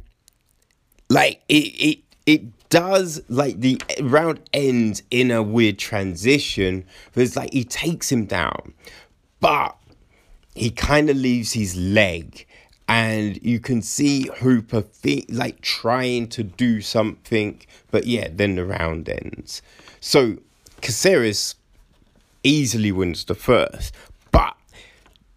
[1.08, 7.36] like it it it does like the round ends in a weird transition but it's
[7.36, 8.72] like he takes him down
[9.40, 9.76] but
[10.54, 12.46] he kind of leaves his leg
[12.90, 14.84] and you can see Hooper
[15.28, 19.62] like trying to do something but yeah then the round ends.
[20.00, 20.38] So
[20.80, 21.54] Caceres
[22.42, 23.94] easily wins the first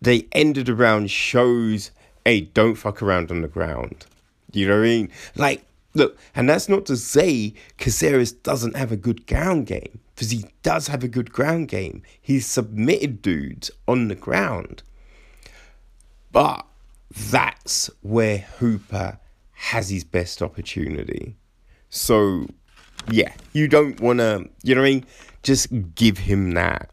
[0.03, 1.91] they ended around shows,
[2.25, 4.05] hey, don't fuck around on the ground.
[4.51, 5.09] You know what I mean?
[5.35, 10.31] Like, look, and that's not to say Caceres doesn't have a good ground game, because
[10.31, 12.03] he does have a good ground game.
[12.21, 14.83] He's submitted dudes on the ground.
[16.31, 16.65] But
[17.15, 19.19] that's where Hooper
[19.51, 21.35] has his best opportunity.
[21.89, 22.47] So,
[23.09, 25.05] yeah, you don't want to, you know what I mean?
[25.43, 26.89] Just give him that.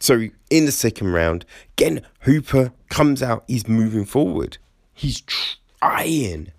[0.00, 1.44] So in the second round,
[1.78, 4.58] again, Hooper comes out, he's moving forward.
[4.94, 6.52] He's trying,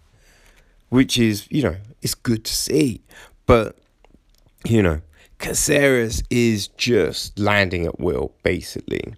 [0.89, 3.01] which is, you know, it's good to see.
[3.47, 3.75] But,
[4.63, 5.01] you know,
[5.39, 9.15] Caceres is just landing at will, basically.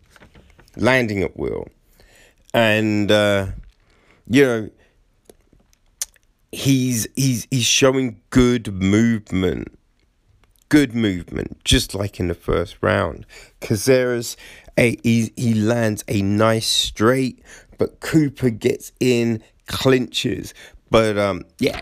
[0.78, 1.68] Landing at will.
[2.54, 3.48] And, uh,
[4.28, 4.70] you know,
[6.54, 9.78] he's he's he's showing good movement
[10.74, 13.28] good movement, just like in the first round.
[13.60, 14.36] Caceres,
[14.76, 17.44] a, he, he lands a nice straight,
[17.78, 20.52] but Hooper gets in, clinches.
[20.90, 21.82] But um, yeah,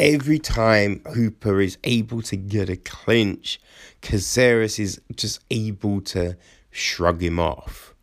[0.00, 3.60] every time Hooper is able to get a clinch,
[4.00, 6.36] Caceres is just able to
[6.72, 7.94] shrug him off.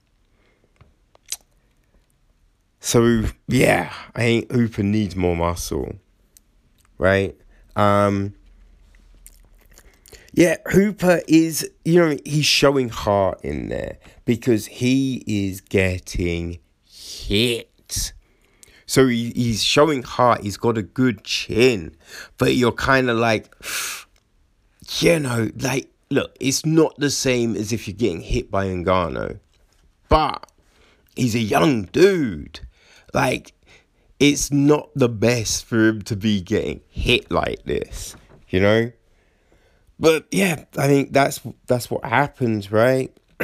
[2.80, 5.96] So yeah, I think Hooper needs more muscle,
[6.98, 7.36] right?
[7.76, 8.36] Um,
[10.38, 18.14] yeah, Hooper is, you know, he's showing heart in there because he is getting hit.
[18.86, 21.98] So he, he's showing heart, he's got a good chin,
[22.38, 23.52] but you're kind of like,
[25.00, 29.40] you know, like, look, it's not the same as if you're getting hit by Ngannou,
[30.08, 30.52] but
[31.16, 32.60] he's a young dude.
[33.12, 33.56] Like,
[34.20, 38.16] it's not the best for him to be getting hit like this,
[38.50, 38.92] you know?
[40.00, 43.16] But yeah, I think that's that's what happens, right?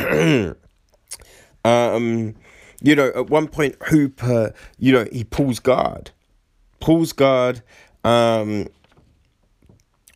[1.66, 2.36] um,
[2.82, 6.12] you know, at one point Hooper, you know, he pulls guard,
[6.80, 7.64] pulls guard,
[8.04, 8.68] um,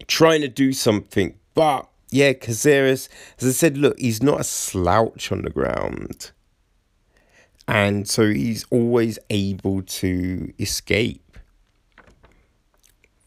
[0.08, 3.10] trying to do something, but yeah, Caceres,
[3.40, 6.32] as I said, look, he's not a slouch on the ground.
[7.68, 11.38] And so he's always able to escape.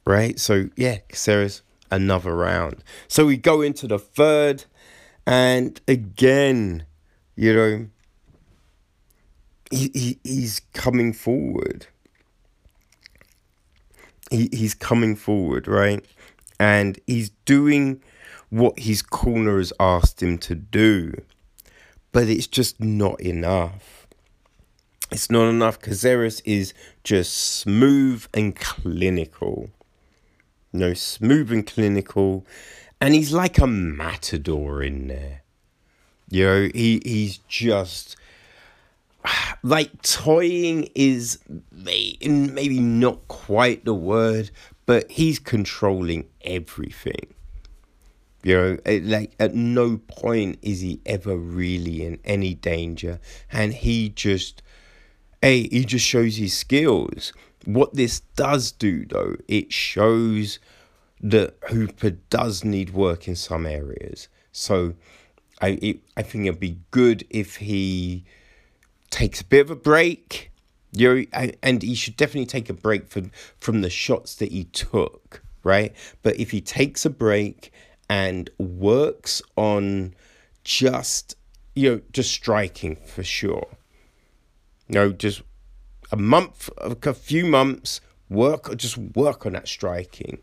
[0.06, 0.38] Right?
[0.40, 2.82] So, yeah, Caceres, another round.
[3.08, 4.64] So we go into the third,
[5.26, 6.84] and again,
[7.36, 7.86] you know,
[9.70, 11.86] he, he he's coming forward.
[14.30, 16.04] He, he's coming forward, right?
[16.58, 18.02] And he's doing
[18.50, 21.14] what his corner has asked him to do.
[22.12, 24.06] But it's just not enough.
[25.10, 25.80] It's not enough.
[25.80, 29.70] Caceres is just smooth and clinical.
[30.72, 32.46] No, smooth and clinical.
[33.00, 35.42] And he's like a matador in there.
[36.28, 38.16] You know, he, he's just
[39.62, 41.38] like toying is
[41.72, 44.50] maybe not quite the word,
[44.86, 47.34] but he's controlling everything.
[48.42, 53.20] You know, it, like at no point is he ever really in any danger,
[53.52, 54.62] and he just,
[55.42, 57.34] hey, he just shows his skills.
[57.64, 60.58] What this does do, though, it shows
[61.20, 64.28] that Hooper does need work in some areas.
[64.52, 64.94] So,
[65.60, 68.24] I it, I think it'd be good if he
[69.10, 70.50] takes a bit of a break.
[70.92, 71.26] You
[71.62, 73.30] and he should definitely take a break from
[73.60, 75.94] from the shots that he took, right?
[76.22, 77.72] But if he takes a break
[78.08, 80.14] and works on
[80.64, 81.36] just
[81.74, 83.68] you know just striking for sure.
[84.88, 85.42] You know, just
[86.10, 90.38] a month, a few months, work just work on that striking,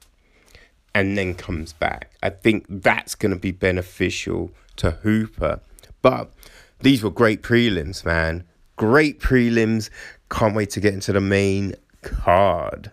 [0.94, 2.12] and then comes back.
[2.22, 5.60] I think that's going to be beneficial to Hooper.
[6.02, 6.32] But
[6.80, 8.44] these were great prelims, man.
[8.76, 9.90] Great prelims.
[10.30, 12.92] Can't wait to get into the main card.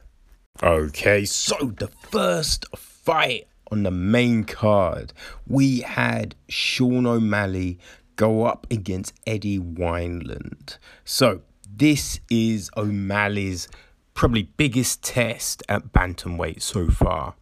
[0.63, 5.13] Okay, so the first fight on the main card,
[5.47, 7.79] we had Sean O'Malley
[8.17, 10.79] go up against Eddie Wineland.
[11.05, 11.43] So,
[11.77, 13.69] this is O'Malley's
[14.15, 17.35] probably biggest test at bantamweight so far.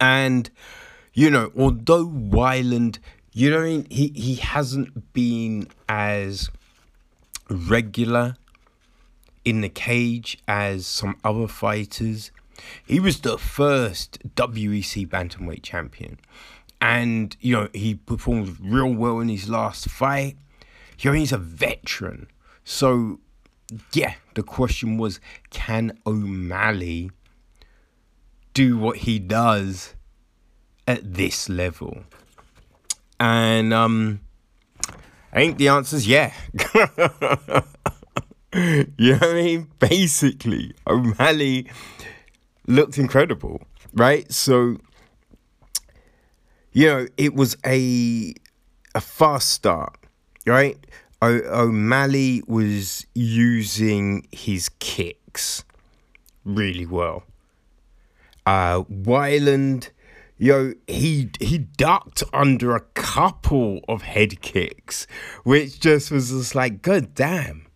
[0.00, 0.50] And,
[1.12, 2.98] you know, although Wineland,
[3.32, 6.50] you know, he, he hasn't been as
[7.48, 8.36] regular
[9.44, 12.30] in the cage as some other fighters.
[12.86, 16.18] He was the first WEC bantamweight champion,
[16.80, 20.36] and you know he performed real well in his last fight.
[20.98, 22.26] You know he's a veteran,
[22.64, 23.20] so
[23.92, 24.14] yeah.
[24.34, 27.10] The question was, can O'Malley
[28.54, 29.94] do what he does
[30.86, 32.04] at this level?
[33.20, 34.20] And um,
[35.32, 36.32] I think the answer is yeah.
[38.54, 39.68] you know what I mean?
[39.78, 41.68] Basically, O'Malley
[42.66, 43.62] looked incredible,
[43.92, 44.30] right?
[44.32, 44.78] So,
[46.72, 48.34] you know, it was a
[48.94, 49.96] a fast start,
[50.46, 50.78] right?
[51.20, 55.64] O- O'Malley was using his kicks
[56.44, 57.24] really well.
[58.46, 58.84] Uh,
[60.40, 65.06] you know, he he ducked under a couple of head kicks,
[65.42, 67.66] which just was just like, good damn.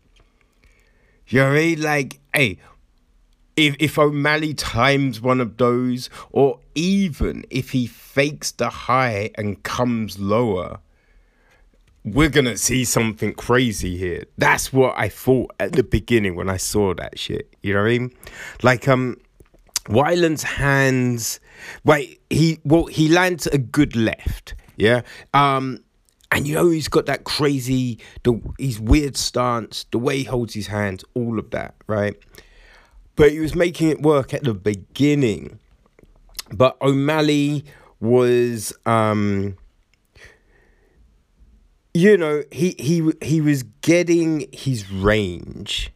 [1.26, 1.82] You know I mean?
[1.82, 2.58] Like, hey,
[3.56, 9.62] if if O'Malley times one of those, or even if he fakes the high and
[9.62, 10.78] comes lower,
[12.04, 14.24] we're gonna see something crazy here.
[14.38, 17.54] That's what I thought at the beginning when I saw that shit.
[17.62, 18.12] You know what I mean?
[18.62, 19.18] Like um
[19.86, 21.40] Wineland's hands
[21.84, 25.02] wait, he well he lands a good left, yeah?
[25.34, 25.84] Um
[26.30, 30.54] and you know he's got that crazy the his weird stance, the way he holds
[30.54, 32.16] his hands, all of that, right?
[33.16, 35.58] but he was making it work at the beginning.
[36.52, 37.64] But O'Malley
[38.00, 39.56] was, um,
[41.94, 45.92] you know, he he he was getting his range.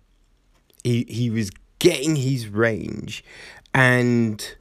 [0.84, 3.24] He he was getting his range,
[3.72, 4.56] and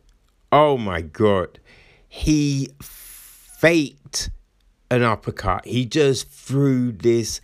[0.52, 1.60] oh my god,
[2.08, 4.30] he faked
[4.90, 5.66] an uppercut.
[5.66, 7.42] He just threw this.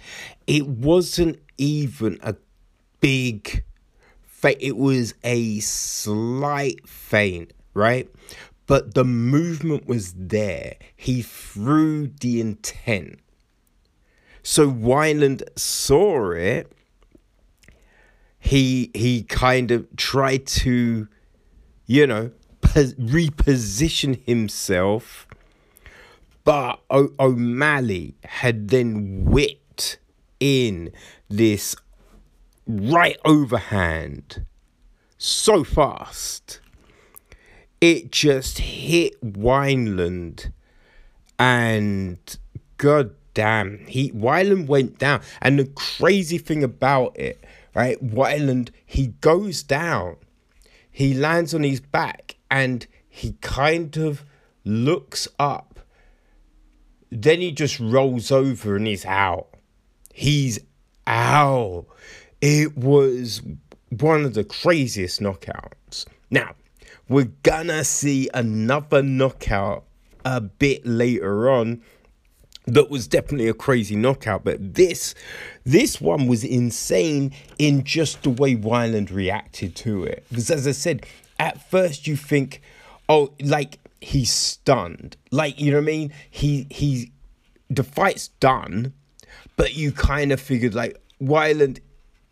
[0.47, 2.35] It wasn't even a
[3.01, 3.63] big
[4.23, 8.09] fake, it was a slight feint, right?
[8.65, 10.75] But the movement was there.
[10.95, 13.19] He threw the intent.
[14.43, 16.71] So Wineland saw it.
[18.39, 21.07] He he kind of tried to,
[21.85, 22.31] you know,
[22.63, 25.27] reposition himself.
[26.43, 29.99] But o- O'Malley had then whipped
[30.39, 30.91] in
[31.29, 31.75] this
[32.65, 34.43] right overhand
[35.17, 36.59] so fast.
[37.79, 40.51] It just hit Wineland
[41.37, 42.17] and
[42.77, 45.21] god damn, he Wineland went down.
[45.41, 48.03] And the crazy thing about it, right?
[48.03, 50.17] Wineland, he goes down,
[50.91, 54.25] he lands on his back, and he kind of
[54.63, 55.79] looks up.
[57.09, 59.47] Then he just rolls over and he's out.
[60.13, 60.59] He's
[61.05, 61.85] out.
[62.39, 63.41] It was
[63.89, 66.05] one of the craziest knockouts.
[66.29, 66.55] Now,
[67.09, 69.83] we're gonna see another knockout
[70.23, 71.81] a bit later on
[72.65, 74.43] that was definitely a crazy knockout.
[74.43, 75.15] But this
[75.63, 80.25] this one was insane in just the way Wineland reacted to it.
[80.29, 81.05] Because as I said,
[81.39, 82.61] at first you think,
[83.09, 85.17] oh, like he's stunned.
[85.31, 86.13] Like, you know what I mean?
[86.29, 87.11] He he
[87.69, 88.93] the fight's done,
[89.55, 91.79] but you kind of figured like Wineland,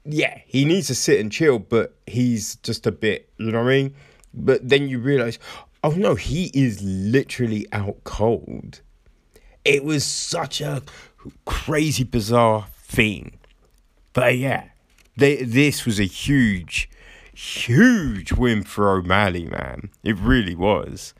[0.04, 3.72] yeah, he needs to sit and chill, but he's just a bit, you know what
[3.72, 3.96] I mean?
[4.34, 5.40] But then you realize,
[5.84, 8.82] oh no, he is literally out cold.
[9.66, 10.82] It was such a
[11.46, 13.38] crazy, bizarre thing.
[14.14, 14.70] But yeah,
[15.16, 16.90] they, this was a huge,
[17.34, 19.90] huge win for O'Malley, man.
[20.04, 21.14] It really was.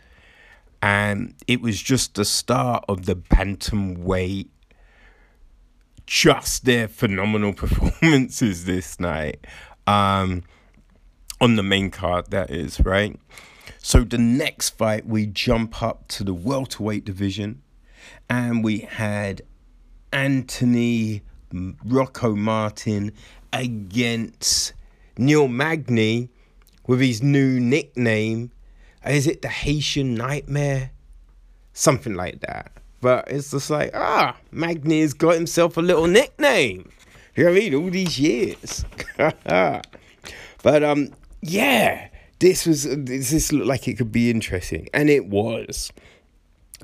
[0.82, 4.48] And it was just the start of the bantamweight.
[6.06, 9.46] Just their phenomenal performances this night.
[9.86, 10.44] Um,
[11.42, 13.20] on the main card, that is, right?
[13.78, 17.62] So the next fight, we jump up to the welterweight division
[18.30, 19.42] and we had
[20.12, 21.22] Anthony
[21.86, 23.12] Rocco Martin
[23.54, 24.74] against
[25.18, 26.30] Neil Magny
[26.88, 28.52] with his new nickname.
[29.06, 30.92] Is it the Haitian Nightmare?
[31.74, 32.72] Something like that.
[33.02, 36.92] But it's just like, ah, Magny has got himself a little nickname.
[37.36, 37.76] You know what I mean?
[37.76, 38.86] All these years.
[39.18, 41.10] but um,
[41.42, 45.92] yeah, this was this looked like it could be interesting, and it was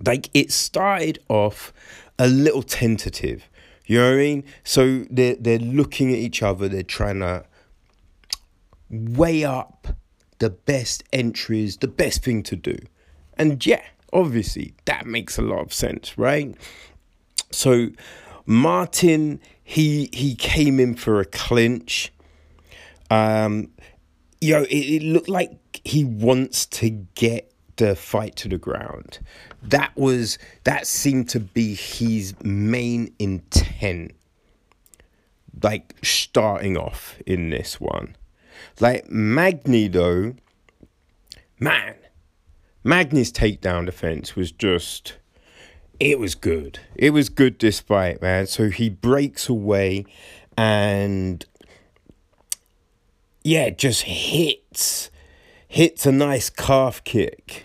[0.03, 1.73] like it started off
[2.17, 3.49] a little tentative.
[3.85, 4.43] You know what I mean?
[4.63, 7.45] So they're they're looking at each other, they're trying to
[8.89, 9.87] weigh up
[10.39, 12.77] the best entries, the best thing to do.
[13.37, 16.55] And yeah, obviously that makes a lot of sense, right?
[17.51, 17.89] So
[18.45, 22.11] Martin he he came in for a clinch.
[23.09, 23.69] Um
[24.41, 29.19] you know, it, it looked like he wants to get the fight to the ground.
[29.63, 34.13] That was that seemed to be his main intent.
[35.63, 38.15] Like starting off in this one.
[38.79, 40.35] Like Magny though,
[41.59, 41.95] man,
[42.83, 45.17] Magny's takedown defense was just
[45.99, 46.79] it was good.
[46.95, 48.47] It was good this fight, man.
[48.47, 50.05] So he breaks away
[50.57, 51.45] and
[53.43, 55.11] yeah, just hits
[55.67, 57.64] hits a nice calf kick.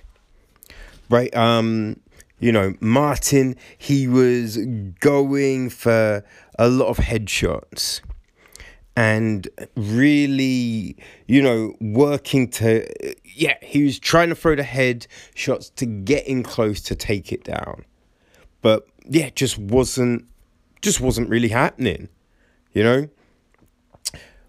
[1.11, 1.35] Right?
[1.37, 2.01] Um,
[2.39, 4.57] you know, Martin, he was
[5.01, 6.25] going for
[6.59, 8.01] a lot of headshots
[8.97, 10.97] and really,
[11.27, 12.87] you know, working to
[13.25, 17.33] yeah, he was trying to throw the head shots to get in close to take
[17.33, 17.85] it down.
[18.63, 20.27] But yeah, just wasn't
[20.83, 22.09] just wasn't really happening.
[22.73, 23.09] You know?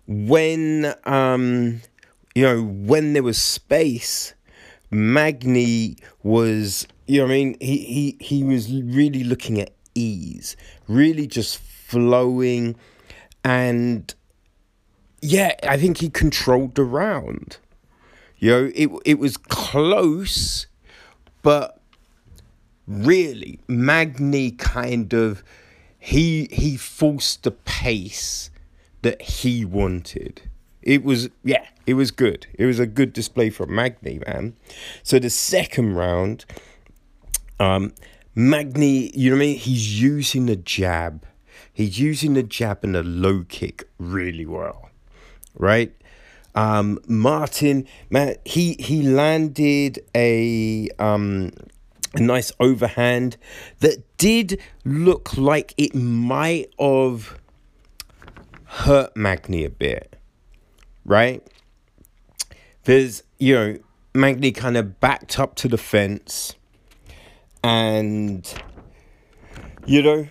[0.08, 1.82] When um
[2.34, 4.34] you know, when there was space,
[4.92, 7.58] Magny was, you know I mean?
[7.62, 12.76] He, he, he was really looking at ease, really just flowing.
[13.44, 14.14] And
[15.22, 17.58] yeah, I think he controlled the round.
[18.38, 20.68] You know, it, it was close,
[21.42, 21.80] but
[22.86, 25.44] really, Magny kind of,
[25.98, 28.50] he, he forced the pace
[29.04, 30.42] that he wanted
[30.82, 32.48] it was yeah, it was good.
[32.58, 34.56] It was a good display from Magny, man.
[35.04, 36.46] So the second round,
[37.60, 37.94] um,
[38.34, 39.58] Magny, you know what I mean?
[39.58, 41.26] He's using the jab.
[41.74, 44.90] He's using the jab and the low kick really well,
[45.56, 45.94] right?
[46.54, 51.52] Um, Martin, man, he he landed a um
[52.14, 53.38] a nice overhand
[53.80, 57.40] that did look like it might have
[58.66, 60.11] hurt Magny a bit
[61.06, 61.46] right?
[62.84, 63.78] There's, you know,
[64.14, 66.56] Magny kind of backed up to the fence
[67.64, 68.52] and,
[69.86, 70.28] you know,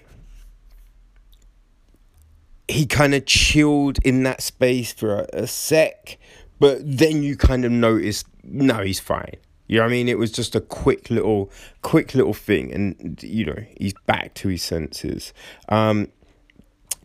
[2.68, 6.18] he kind of chilled in that space for a, a sec,
[6.58, 9.36] but then you kind of notice, no, he's fine.
[9.70, 10.08] You know I mean?
[10.08, 11.48] It was just a quick little,
[11.82, 15.32] quick little thing, and you know he's back to his senses.
[15.68, 16.08] Um,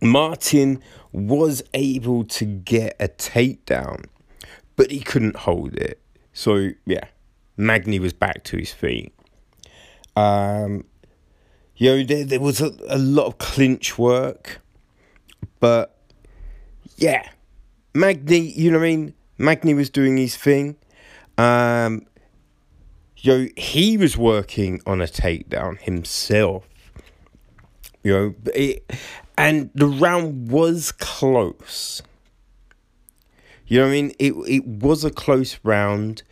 [0.06, 0.82] Martin
[1.12, 4.06] was able to get a takedown,
[4.76, 6.01] but he couldn't hold it.
[6.34, 7.06] So yeah,
[7.58, 9.14] Magny was back to his feet.
[10.16, 10.86] Um,
[11.78, 14.62] You know, there, there was a, a lot of clinch work,
[15.60, 15.97] but
[16.95, 17.28] yeah,
[17.93, 19.14] Magny, you know what I mean?
[19.38, 20.78] Magny was doing his thing.
[21.38, 22.06] Um,
[23.18, 26.66] you know, he was working on a takedown himself.
[28.03, 28.89] You know, it,
[29.38, 32.02] and the round was close.
[33.68, 34.12] You know what I mean?
[34.20, 36.24] It it was a close round.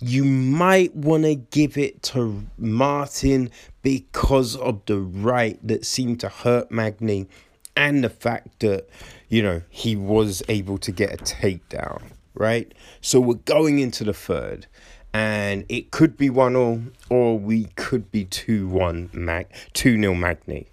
[0.00, 3.50] You might want to give it to Martin
[3.82, 7.28] because of the right that seemed to hurt Magny
[7.76, 8.88] and the fact that,
[9.28, 12.02] you know, he was able to get a takedown,
[12.34, 12.72] right?
[13.00, 14.66] So we're going into the third
[15.12, 20.14] and it could be 1 all or we could be 2 1 Mag 2 nil
[20.14, 20.66] Magny.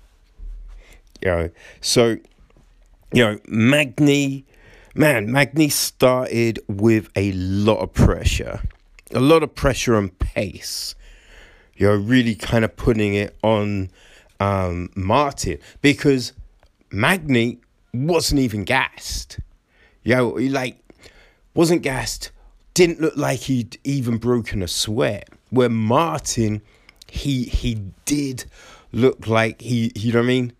[1.21, 1.49] You know,
[1.81, 2.17] so
[3.13, 4.45] you know, Magny
[4.95, 8.61] man, Magny started with a lot of pressure.
[9.13, 10.95] A lot of pressure and pace.
[11.75, 13.89] You're really kind of putting it on
[14.39, 16.33] um, Martin because
[16.91, 17.59] Magny
[17.93, 19.39] wasn't even gassed.
[20.03, 20.79] Yo, he like
[21.53, 22.31] wasn't gassed
[22.77, 25.27] didn't look like he'd even broken a sweat.
[25.49, 26.61] Where Martin,
[27.07, 28.45] he he did
[28.91, 30.53] look like he, you know what I mean?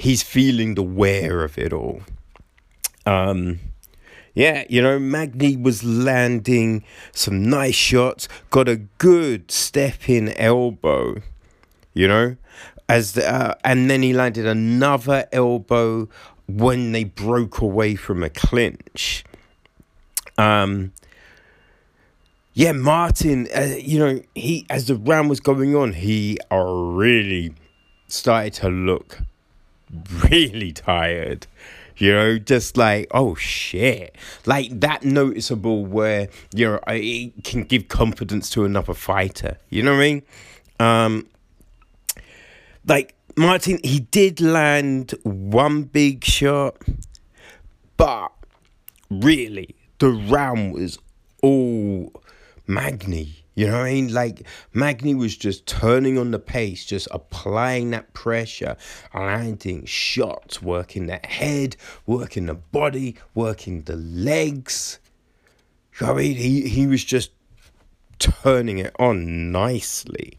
[0.00, 2.00] He's feeling the wear of it all.
[3.04, 3.60] Um,
[4.32, 11.20] yeah, you know, Magny was landing some nice shots, got a good step in elbow,
[11.92, 12.36] you know,
[12.88, 16.08] as the, uh, and then he landed another elbow
[16.48, 19.22] when they broke away from a clinch.
[20.38, 20.92] Um,
[22.54, 27.52] yeah, Martin, uh, you know, he as the round was going on, he really
[28.08, 29.18] started to look
[30.30, 31.46] really tired.
[31.96, 34.16] You know, just like oh shit,
[34.46, 39.58] like that noticeable where you know it can give confidence to another fighter.
[39.68, 40.22] You know what I mean?
[40.78, 41.26] Um,
[42.86, 46.76] like Martin, he did land one big shot,
[47.98, 48.32] but
[49.10, 50.98] really the round was
[51.42, 52.12] all
[52.66, 53.39] Magny.
[53.54, 54.12] You know what I mean?
[54.12, 58.76] Like Magny was just turning on the pace, just applying that pressure,
[59.12, 61.76] landing shots, working that head,
[62.06, 64.98] working the body, working the legs.
[65.98, 66.36] You know I mean?
[66.36, 67.32] He he was just
[68.18, 70.38] turning it on nicely.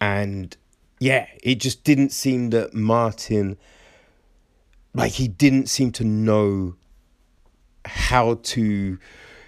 [0.00, 0.56] And
[1.00, 3.58] yeah, it just didn't seem that Martin
[4.94, 6.76] like he didn't seem to know
[7.84, 8.98] how to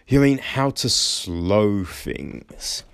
[0.07, 2.85] you mean how to slow things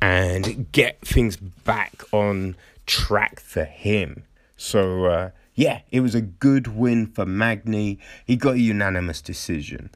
[0.00, 4.24] and get things back on track for him.
[4.56, 7.98] So uh, yeah, it was a good win for Magny.
[8.26, 9.90] He got a unanimous decision.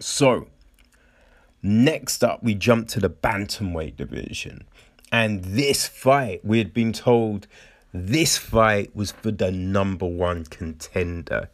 [0.00, 0.48] So
[1.62, 4.64] next up, we jump to the bantamweight division,
[5.12, 7.46] and this fight we had been told
[7.92, 11.50] this fight was for the number one contender,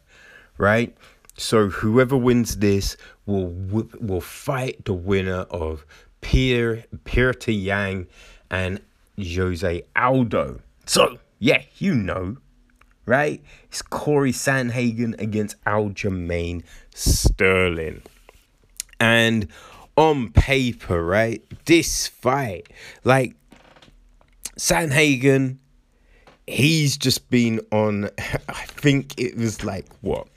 [0.57, 0.97] right?
[1.41, 5.83] So whoever wins this will will fight the winner of
[6.21, 8.07] Pierre Petr Yan
[8.51, 8.79] and
[9.17, 10.59] Jose Aldo.
[10.85, 12.37] So yeah, you know,
[13.07, 13.43] right?
[13.65, 16.63] It's Corey Sandhagen against Aljamain
[16.93, 18.03] Sterling,
[18.99, 19.47] and
[19.97, 22.71] on paper, right, this fight,
[23.03, 23.33] like
[24.57, 25.57] Sandhagen,
[26.45, 28.11] he's just been on.
[28.47, 30.27] I think it was like what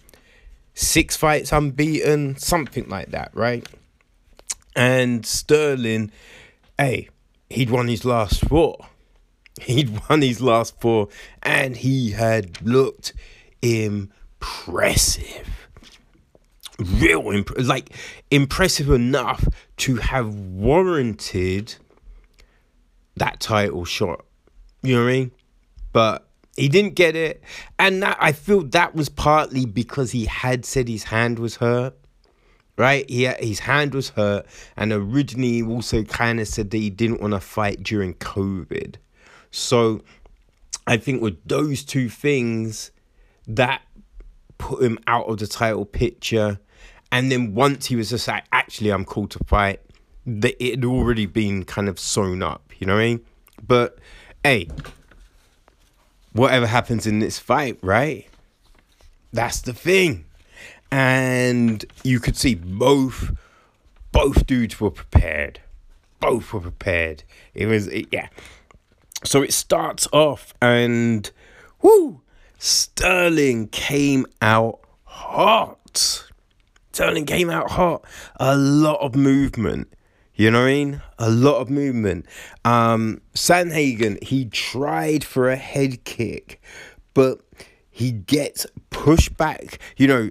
[0.75, 3.67] six fights unbeaten, something like that, right?
[4.77, 6.11] And Sterling,
[6.79, 7.09] hey,
[7.49, 8.89] he'd won his last four.
[9.63, 11.09] He'd won his last four,
[11.41, 13.13] and he had looked
[13.63, 15.49] impressive.
[16.77, 17.91] Real imp- like
[18.33, 19.47] impressive enough
[19.77, 21.77] to have warranted
[23.15, 24.25] that title shot.
[24.83, 25.31] You know what I mean?
[25.93, 27.43] But he didn't get it,
[27.79, 31.97] and that, I feel that was partly because he had said his hand was hurt.
[32.77, 34.47] Right, he his hand was hurt,
[34.77, 38.97] and originally he also kind of said that he didn't want to fight during COVID.
[39.53, 40.03] So,
[40.85, 42.91] I think with those two things,
[43.47, 43.83] that
[44.59, 46.59] put him out of the title picture.
[47.13, 49.81] And then once he was just like, actually, I'm called to fight,
[50.27, 53.25] that it had already been kind of sewn up, you know what I mean?
[53.67, 53.99] But
[54.43, 54.69] hey,
[56.35, 58.29] whatever happens in this fight, right?
[59.33, 60.27] That's the thing.
[60.91, 63.33] And you could see both
[64.13, 65.61] both dudes were prepared.
[66.21, 67.25] Both were prepared.
[67.55, 68.29] It was it, yeah.
[69.25, 71.31] So it starts off and
[71.81, 72.21] whoo,
[72.59, 76.25] Sterling came out hot.
[76.93, 78.05] Sterling came out hot.
[78.37, 79.93] A lot of movement.
[80.37, 81.03] You know what I mean?
[81.19, 82.27] A lot of movement.
[82.65, 86.61] Um, Sandhagen, he tried for a head kick,
[87.15, 87.41] but
[87.89, 89.79] he gets pushed back.
[89.97, 90.31] You know,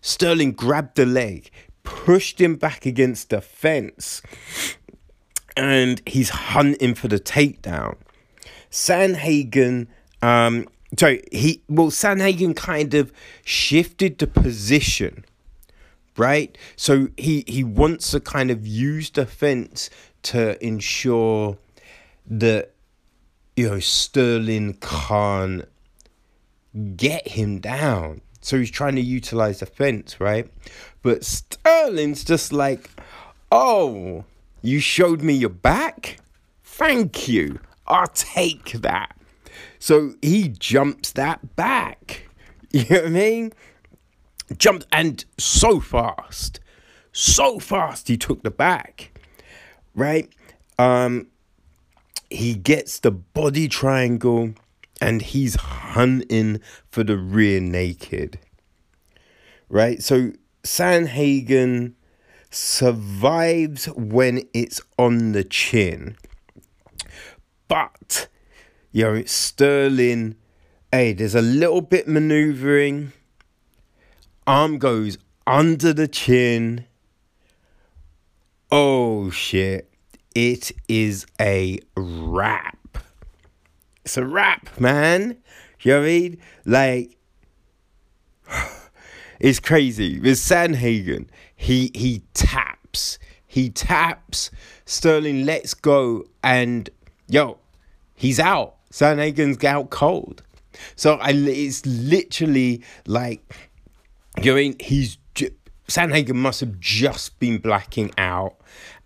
[0.00, 1.50] Sterling grabbed the leg,
[1.84, 4.22] pushed him back against the fence,
[5.56, 7.96] and he's hunting for the takedown.
[8.72, 9.86] Sandhagen,
[10.20, 10.66] um,
[10.98, 13.12] sorry, he well, Sandhagen kind of
[13.44, 15.24] shifted the position
[16.16, 16.56] right?
[16.76, 19.90] So he he wants to kind of use the fence
[20.24, 21.58] to ensure
[22.26, 22.72] that
[23.56, 25.64] you know Sterling can't
[26.96, 28.20] get him down.
[28.40, 30.50] So he's trying to utilize the fence, right?
[31.02, 32.90] But Sterling's just like,
[33.50, 34.24] oh,
[34.60, 36.18] you showed me your back?
[36.62, 37.60] Thank you.
[37.86, 39.16] I'll take that.
[39.78, 42.22] So he jumps that back.
[42.74, 43.52] You know what I mean?
[44.56, 46.60] Jumped and so fast,
[47.12, 49.18] so fast he took the back,
[49.94, 50.28] right?
[50.78, 51.28] Um,
[52.30, 54.54] he gets the body triangle
[55.00, 58.38] and he's hunting for the rear naked,
[59.68, 60.02] right?
[60.02, 60.32] So
[60.62, 61.94] Sandhagen
[62.50, 66.16] survives when it's on the chin,
[67.68, 68.28] but
[68.92, 70.36] you know Sterling.
[70.92, 73.12] Hey, there's a little bit maneuvering
[74.46, 76.86] arm goes under the chin.
[78.70, 79.90] Oh shit.
[80.34, 82.98] It is a wrap.
[84.04, 85.36] It's a wrap, man.
[85.80, 86.38] You know what I mean?
[86.64, 87.16] Like
[89.40, 90.18] it's crazy.
[90.18, 93.18] With Sandhagen, he he taps.
[93.46, 94.50] He taps.
[94.86, 96.90] Sterling lets go and
[97.28, 97.58] yo,
[98.14, 98.76] he's out.
[98.90, 100.42] Sandhagen's out cold.
[100.96, 103.54] So I it's literally like
[104.42, 105.18] you know, I mean, he's
[105.88, 108.56] Sandhagen must have just been blacking out,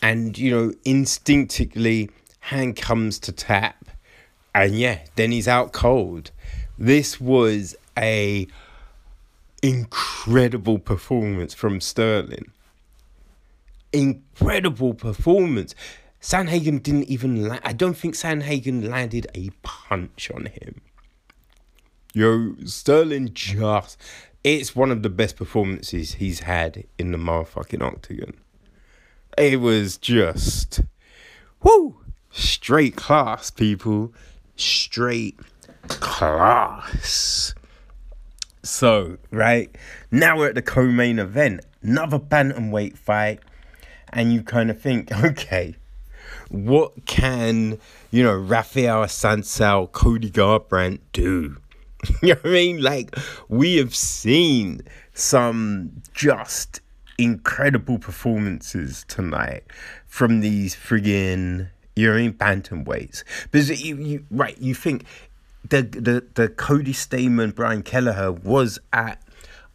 [0.01, 2.11] and you know, instinctively,
[2.41, 3.89] hand comes to tap,
[4.55, 6.31] and yeah, then he's out cold.
[6.79, 8.47] This was a
[9.61, 12.53] incredible performance from Sterling.
[13.93, 15.75] Incredible performance.
[16.21, 17.49] Sandhagen didn't even.
[17.49, 20.81] La- I don't think Sandhagen landed a punch on him.
[22.15, 24.01] Yo, Sterling just
[24.45, 28.35] it's one of the best performances he's had in the motherfucking octagon.
[29.37, 30.81] It was just,
[31.63, 31.97] whoo,
[32.31, 34.13] straight class, people,
[34.57, 35.39] straight
[35.89, 37.55] class.
[38.63, 39.75] So, right
[40.11, 43.41] now we're at the co-main event, another bantamweight fight,
[44.13, 45.77] and you kind of think, okay,
[46.49, 47.79] what can
[48.11, 51.59] you know Rafael Assunção, Cody Garbrandt do?
[52.23, 52.83] you know what I mean?
[52.83, 53.17] Like,
[53.49, 54.83] we have seen
[55.15, 56.81] some just
[57.19, 59.65] incredible performances tonight
[60.07, 63.25] from these friggin' you know what I mean, bantamweights.
[63.51, 65.05] Because you, you right, you think
[65.69, 69.21] the the the Cody Stamann Brian Kelleher was at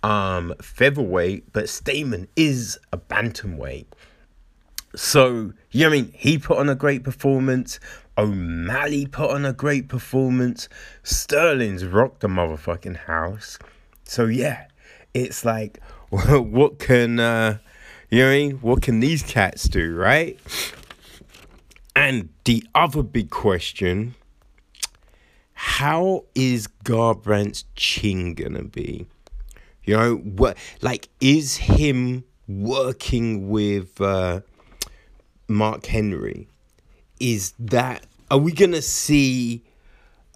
[0.03, 3.87] um featherweight, but Stamann is a bantamweight.
[4.95, 6.13] So, you know what I mean?
[6.15, 7.79] He put on a great performance.
[8.17, 10.69] O'Malley put on a great performance.
[11.01, 13.57] Sterling's rocked the motherfucking house.
[14.03, 14.67] So yeah,
[15.13, 17.57] it's like, what can uh,
[18.09, 18.25] you know?
[18.25, 18.51] What, I mean?
[18.57, 20.39] what can these cats do, right?
[21.95, 24.13] And the other big question:
[25.53, 29.07] How is Garbrandt's chin gonna be?
[29.85, 30.57] You know what?
[30.81, 34.41] Like, is him working with uh,
[35.47, 36.47] Mark Henry?
[37.23, 39.63] Is that are we going to see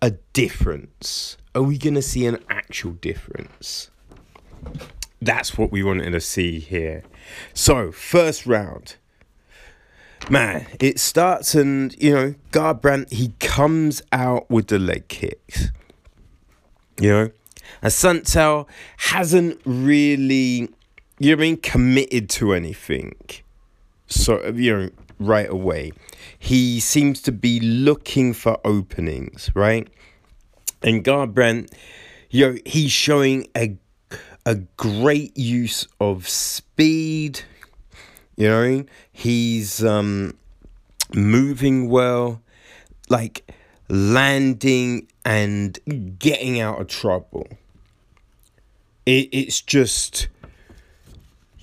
[0.02, 1.36] a difference?
[1.54, 3.92] Are we going to see an actual difference?
[5.22, 7.04] That's what we wanted to see here.
[7.54, 8.96] So, first round.
[10.30, 15.72] Man, it starts and, you know, Garbrandt, he comes out with the leg kicks.
[17.02, 17.32] You know?
[17.82, 18.66] And Assunção
[18.96, 20.70] hasn't really,
[21.20, 23.16] you know I mean, committed to anything.
[24.08, 25.92] So, you know, right away.
[26.38, 29.88] He seems to be looking for openings, right?
[30.84, 31.74] And Garbrandt,
[32.30, 33.78] you know, he's showing a
[34.46, 37.42] a great use of speed.
[38.38, 40.38] You know, he's um,
[41.14, 42.42] moving well,
[43.10, 43.52] like
[43.90, 45.78] landing and
[46.18, 47.48] getting out of trouble.
[49.06, 50.30] It, it's just,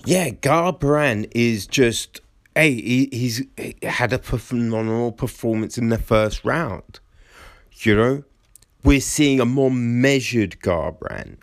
[0.05, 2.21] yeah, Garbrandt is just
[2.55, 6.99] hey, he, he's he had a phenomenal performance in the first round.
[7.71, 8.23] You know,
[8.83, 11.37] we're seeing a more measured Garbrandt,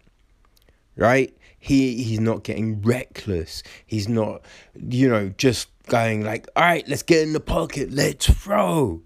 [0.97, 1.37] right?
[1.63, 3.63] he he's not getting reckless.
[3.87, 4.43] He's not,
[4.75, 9.01] you know, just going like, all right, let's get in the pocket, let's throw.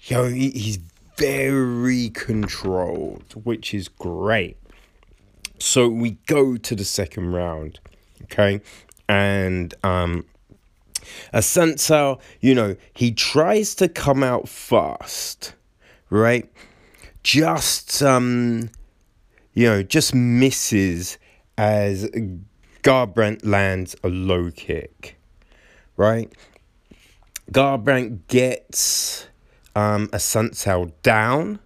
[0.00, 0.78] You know, he, he's
[1.16, 4.58] very controlled, which is great.
[5.58, 7.80] So we go to the second round,
[8.24, 8.60] okay,
[9.08, 10.26] and um,
[11.32, 15.54] Assunção, you know, he tries to come out fast,
[16.10, 16.50] right?
[17.22, 18.70] Just um,
[19.54, 21.18] you know, just misses
[21.56, 22.08] as
[22.82, 25.16] Garbrandt lands a low kick,
[25.96, 26.30] right?
[27.50, 29.26] Garbrandt gets
[29.76, 31.58] um, a Assunção down,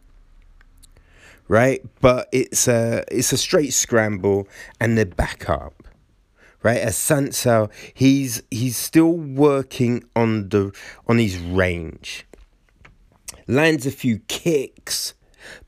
[1.49, 1.84] right?
[2.01, 4.49] But it's a it's a straight scramble
[4.80, 5.78] and they're back up,
[6.62, 6.80] right?
[6.82, 10.72] Assunção he's he's still working on the
[11.06, 12.26] on his range,
[13.46, 15.14] lands a few kicks,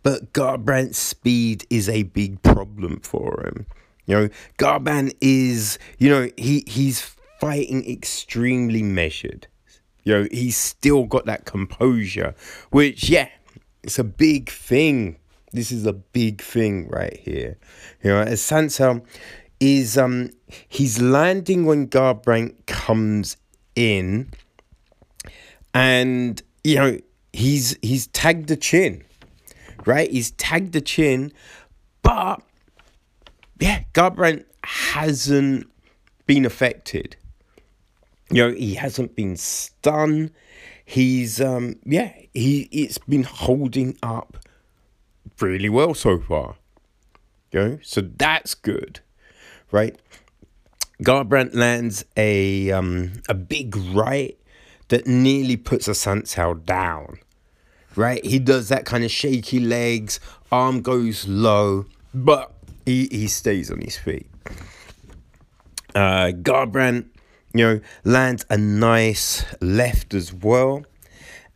[0.03, 3.67] but Garbrandt's speed is a big problem for him.
[4.07, 4.29] You know,
[4.59, 7.01] Garbrandt is, you know, he he's
[7.41, 9.47] fighting extremely measured.
[10.05, 12.35] You know, he's still got that composure,
[12.71, 13.29] which yeah,
[13.83, 15.17] it's a big thing.
[15.53, 17.59] This is a big thing right here.
[18.03, 19.05] You know, as Sansa
[19.61, 20.31] is um
[20.69, 23.37] he's landing when Garbrandt comes
[23.77, 24.31] in
[25.73, 26.99] and you know
[27.33, 29.05] he's he's tagged the chin
[29.87, 30.11] right?
[30.11, 31.33] He's tagged the chin,
[32.03, 32.43] but
[33.59, 35.69] yeah, Garbrandt hasn't
[36.27, 37.17] been affected.
[38.31, 40.33] You know, he hasn't been stunned.
[40.85, 44.37] He's um yeah, he it's been holding up
[45.41, 46.57] really well so far.
[47.53, 49.01] You know, so that's good.
[49.73, 49.99] Right?
[51.03, 54.37] Garbrandt lands a um a big right
[54.89, 57.19] that nearly puts Assunção down
[57.97, 58.25] right?
[58.25, 62.53] He does that kind of shaky legs, arm goes low, but
[62.87, 64.27] he, he stays on his feet.
[65.95, 67.07] Uh, Garbrandt,
[67.53, 70.85] you know, lands a nice left as well.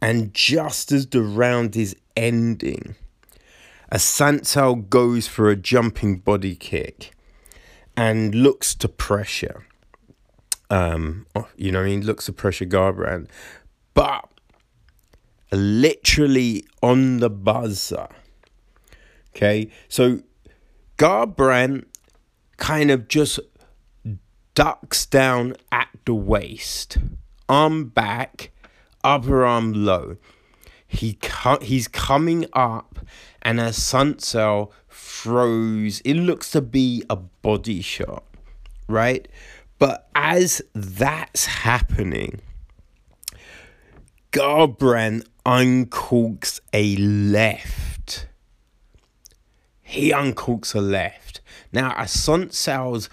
[0.01, 2.97] And just as the round is ending,
[3.93, 7.14] Assunção goes for a jumping body kick
[7.97, 9.67] and looks to pressure.
[10.71, 11.27] Um,
[11.57, 12.05] you know, I mean?
[12.05, 13.29] looks to pressure Garbrandt,
[13.93, 14.29] but
[15.53, 18.09] literally on the buzzer.
[19.37, 20.21] Okay, so
[20.97, 21.87] Garbrandt
[22.57, 23.41] kind of just
[24.55, 26.99] ducks down at the waist,
[27.49, 28.51] arm back,
[29.03, 30.17] upper arm low.
[30.87, 33.01] He co- he's coming up,
[33.43, 34.71] and as Assunção
[35.25, 38.25] throws, it looks to be a body shot,
[38.89, 39.27] right?
[39.79, 42.43] But as that's happening,
[44.33, 48.29] Garbrandt uncorks a left.
[49.81, 51.41] He uncorks a left.
[51.73, 53.09] Now, Assunção's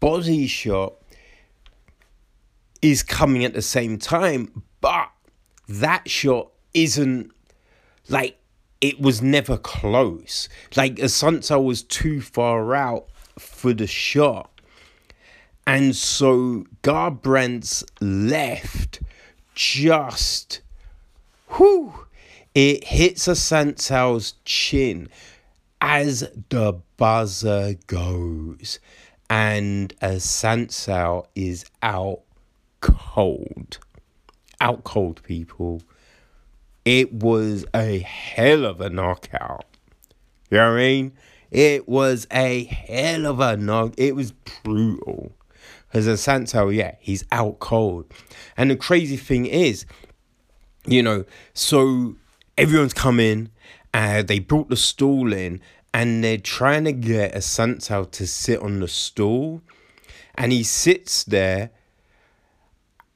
[0.00, 0.94] body shot
[2.80, 5.10] is coming at the same time, but
[5.68, 7.30] that shot isn't
[8.08, 8.38] like
[8.82, 10.48] it was never close.
[10.76, 13.06] Like Assunção was too far out
[13.38, 14.50] for the shot.
[15.66, 19.00] And so Garbrandt's left
[19.54, 20.60] just
[21.56, 22.06] whew,
[22.54, 25.08] it hits Assunção's chin
[25.80, 28.80] as the buzzer goes.
[29.30, 32.22] And Assunção is out
[32.80, 33.78] cold.
[34.60, 35.82] Out cold, people.
[36.84, 39.64] It was a hell of a knockout.
[40.50, 41.12] You know what I mean?
[41.50, 43.94] It was a hell of a knock.
[43.98, 45.32] It was brutal.
[45.86, 48.06] Because Assunção, yeah, he's out cold.
[48.56, 49.84] And the crazy thing is,
[50.86, 52.16] you know, so
[52.56, 53.50] everyone's come in
[53.92, 55.60] and uh, they brought the stool in
[55.92, 59.60] and they're trying to get Assunção to sit on the stool.
[60.34, 61.70] And he sits there.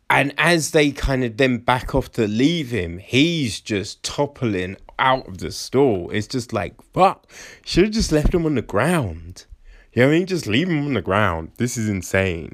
[0.08, 5.26] And as they kind of then back off to leave him, he's just toppling out
[5.26, 6.10] of the stool.
[6.10, 7.26] It's just like, fuck,
[7.64, 9.46] should have just left him on the ground.
[9.92, 10.26] You know what I mean?
[10.26, 11.52] Just leave him on the ground.
[11.56, 12.52] This is insane.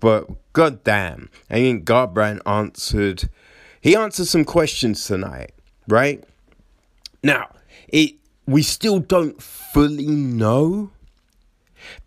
[0.00, 3.30] But goddamn, I think Garbrandt answered
[3.80, 5.52] he answered some questions tonight,
[5.88, 6.24] right?
[7.22, 7.54] Now,
[7.88, 8.14] it
[8.46, 10.90] we still don't fully know.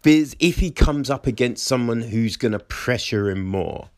[0.02, 3.90] Because if he comes up against someone who's gonna pressure him more,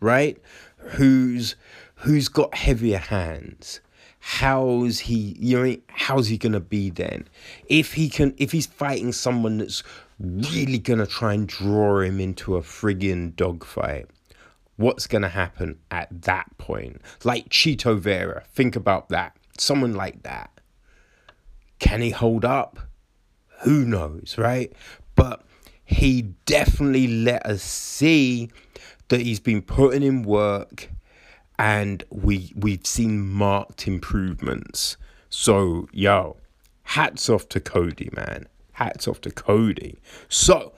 [0.00, 0.38] right?
[0.76, 1.56] Who's
[1.96, 3.80] who's got heavier hands?
[4.20, 7.28] How's he you know how's he gonna be then?
[7.68, 9.82] If he can if he's fighting someone that's
[10.18, 14.08] really gonna try and draw him into a friggin' dogfight
[14.78, 17.02] what's to happen at that point.
[17.24, 19.36] Like Chito Vera, think about that.
[19.58, 20.50] Someone like that.
[21.78, 22.78] Can he hold up?
[23.62, 24.72] Who knows, right?
[25.14, 25.42] But
[25.84, 28.50] he definitely let us see
[29.08, 30.90] that he's been putting in work
[31.58, 34.96] and we we've seen marked improvements.
[35.28, 36.36] So, yo,
[36.84, 38.46] hats off to Cody, man.
[38.72, 39.98] Hats off to Cody.
[40.28, 40.72] So,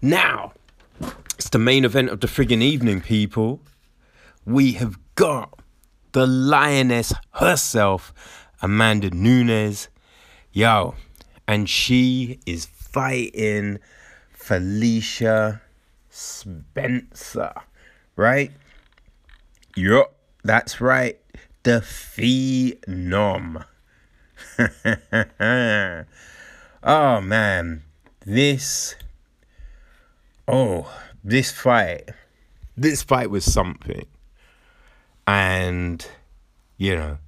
[0.00, 0.52] now
[1.34, 3.60] it's the main event of the friggin' evening, people.
[4.44, 5.58] We have got
[6.12, 8.12] the lioness herself,
[8.62, 9.88] Amanda Nunes.
[10.52, 10.94] Yo,
[11.46, 13.78] and she is fighting
[14.32, 15.62] Felicia
[16.08, 17.52] Spencer,
[18.16, 18.52] right?
[19.76, 21.18] Yup, that's right.
[21.62, 23.64] The Phenom.
[26.82, 27.82] oh man,
[28.24, 28.94] this.
[30.48, 30.92] Oh,
[31.22, 32.10] this fight.
[32.76, 34.06] This fight was something.
[35.26, 36.04] And,
[36.76, 37.18] you know,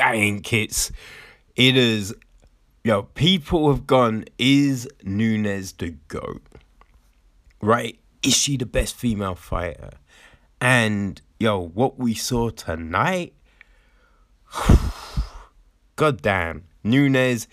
[0.00, 0.90] I think it's.
[1.54, 2.14] It is.
[2.84, 6.42] You know, people have gone, is Nunes the GOAT?
[7.60, 7.98] Right?
[8.24, 9.90] Is she the best female fighter?
[10.62, 13.34] And, yo, what we saw tonight.
[15.96, 17.48] goddamn, Nunes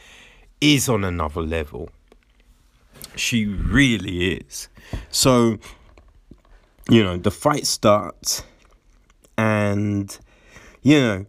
[0.61, 1.89] is on another level.
[3.15, 4.69] She really is.
[5.09, 5.57] So,
[6.87, 8.43] you know, the fight starts
[9.39, 10.15] and,
[10.83, 11.25] you know,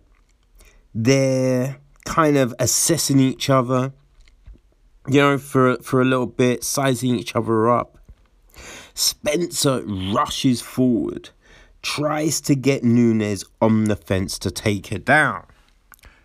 [0.94, 3.94] they're kind of assessing each other,
[5.08, 7.96] you know, for, for a little bit, sizing each other up.
[8.92, 11.30] Spencer rushes forward,
[11.82, 15.46] tries to get Nunes on the fence to take her down.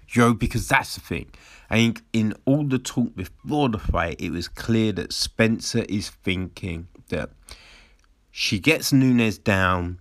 [0.10, 1.32] Yo, because that's the thing.
[1.70, 6.10] I think in all the talk before the fight, it was clear that Spencer is
[6.10, 7.32] thinking that
[8.32, 9.99] she gets Nunes down,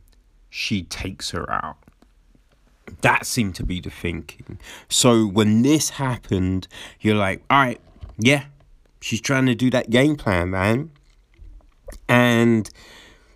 [0.51, 1.79] she takes her out.
[3.01, 4.59] That seemed to be the thinking.
[4.89, 6.69] So when this happened,
[7.01, 7.81] you're like, all right,
[8.19, 8.45] yeah,
[9.01, 10.91] she's trying to do that game plan, man.
[12.09, 12.69] And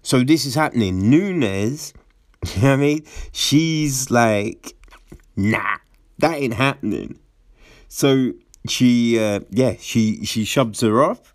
[0.02, 1.10] so this is happening.
[1.10, 1.94] Nunes,
[2.54, 3.04] you know what I mean?
[3.32, 4.74] She's like,
[5.36, 5.78] nah,
[6.18, 7.18] that ain't happening.
[7.88, 8.32] So
[8.68, 11.34] she, uh, yeah, she she shoves her off,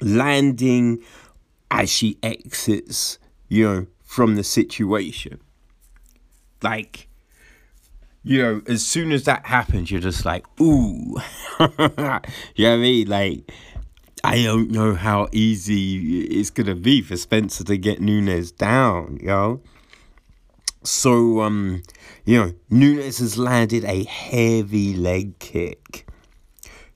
[0.00, 1.02] landing
[1.70, 3.18] as she exits,
[3.48, 5.40] you know, from the situation.
[6.62, 7.08] Like,
[8.22, 11.16] you know, as soon as that happens, you're just like, ooh,
[11.60, 12.24] you know what
[12.56, 13.08] I mean?
[13.08, 13.50] Like,
[14.24, 19.60] I don't know how easy it's gonna be for Spencer to get Nunes down, yo.
[20.82, 21.82] So, um,
[22.24, 26.08] you know, Nunes has landed a heavy leg kick.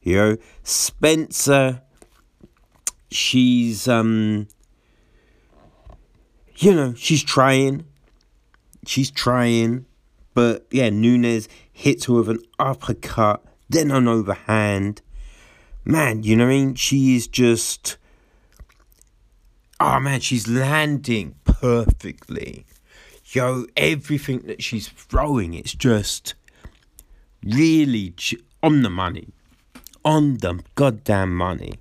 [0.02, 1.82] You know, Spencer,
[3.10, 4.48] she's, um,
[6.56, 7.84] you know, she's trying.
[8.86, 9.86] She's trying.
[10.34, 15.02] But yeah, Nunes hits her with an uppercut, then an overhand.
[15.84, 16.74] Man, you know what I mean?
[16.74, 17.96] She is just.
[19.80, 22.64] Oh man, she's landing perfectly
[23.34, 26.34] yo, everything that she's throwing, it's just
[27.44, 28.14] really
[28.62, 29.28] on the money.
[30.04, 31.74] On the goddamn money.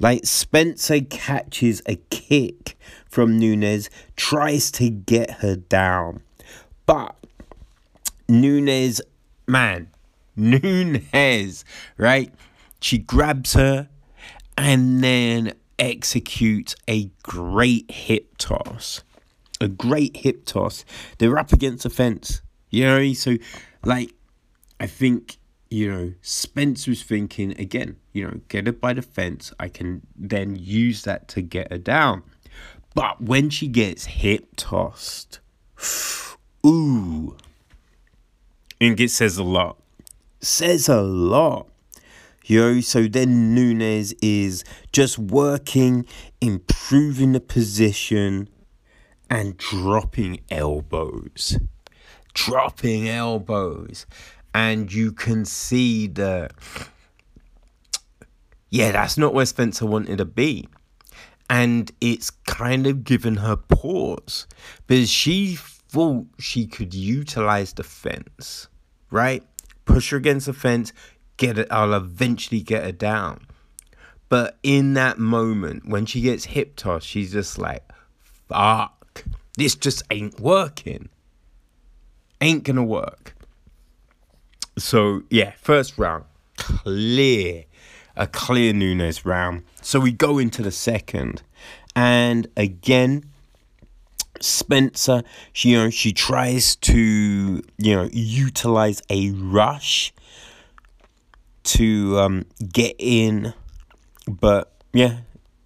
[0.00, 2.76] Like Spencer catches a kick
[3.08, 6.22] from Nunes, tries to get her down.
[6.84, 7.16] But
[8.28, 9.00] Nunes,
[9.46, 9.88] man,
[10.36, 11.64] Nunes,
[11.96, 12.32] right?
[12.80, 13.88] She grabs her
[14.58, 19.02] and then executes a great hip toss
[19.60, 20.84] a great hip toss.
[21.18, 22.42] They're up against the fence.
[22.70, 23.36] You know, so
[23.84, 24.12] like
[24.80, 25.38] I think,
[25.70, 29.52] you know, Spence was thinking again, you know, get her by the fence.
[29.58, 32.22] I can then use that to get her down.
[32.94, 35.40] But when she gets hip tossed,
[36.66, 37.36] ooh.
[38.80, 39.78] and it says a lot.
[40.40, 41.68] Says a lot.
[42.46, 46.04] Yo, so then Nunes is just working,
[46.42, 48.50] improving the position,
[49.30, 51.58] and dropping elbows.
[52.32, 54.06] Dropping elbows.
[54.52, 56.52] And you can see that,
[58.70, 60.68] yeah, that's not where Spencer wanted to be.
[61.50, 64.46] And it's kind of given her pause
[64.86, 68.68] because she thought she could utilize the fence,
[69.10, 69.42] right?
[69.84, 70.92] Push her against the fence,
[71.36, 73.46] get it, I'll eventually get her down.
[74.28, 77.84] But in that moment, when she gets hip tossed, she's just like,
[78.48, 79.03] fuck
[79.56, 81.08] this just ain't working.
[82.40, 83.34] Ain't gonna work.
[84.76, 86.24] So, yeah, first round,
[86.56, 87.64] clear.
[88.16, 89.64] A clear Nunes round.
[89.82, 91.42] So we go into the second.
[91.96, 93.24] And again,
[94.40, 100.12] Spencer, she, you know, she tries to, you know, utilize a rush
[101.64, 103.52] to um, get in.
[104.28, 105.18] But yeah,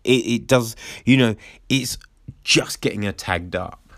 [0.04, 0.74] It it does.
[1.04, 1.36] You know,
[1.68, 1.98] it's
[2.42, 3.92] just getting her tagged up.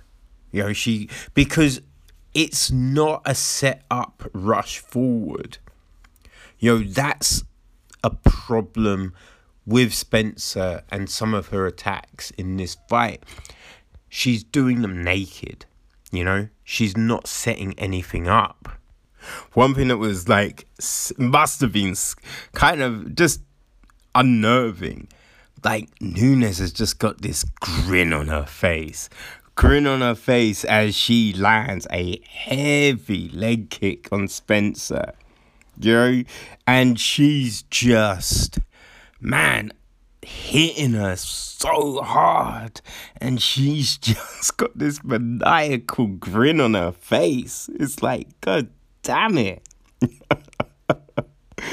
[0.52, 1.80] You know, she because
[2.34, 5.58] it's not a set up rush forward.
[6.58, 7.44] You know, that's
[8.04, 9.14] a problem
[9.66, 13.22] with Spencer and some of her attacks in this fight.
[14.08, 15.66] She's doing them naked,
[16.10, 16.48] you know?
[16.64, 18.68] She's not setting anything up.
[19.52, 20.66] One thing that was like,
[21.18, 21.94] must have been
[22.52, 23.42] kind of just
[24.14, 25.08] unnerving.
[25.64, 29.08] Like, Nunes has just got this grin on her face.
[29.54, 35.12] Grin on her face as she lands a heavy leg kick on Spencer.
[35.78, 36.22] You know?
[36.66, 38.58] And she's just
[39.20, 39.72] man,
[40.22, 42.80] hitting her so hard.
[43.18, 47.68] And she's just got this maniacal grin on her face.
[47.74, 48.68] It's like, God
[49.02, 49.62] damn it.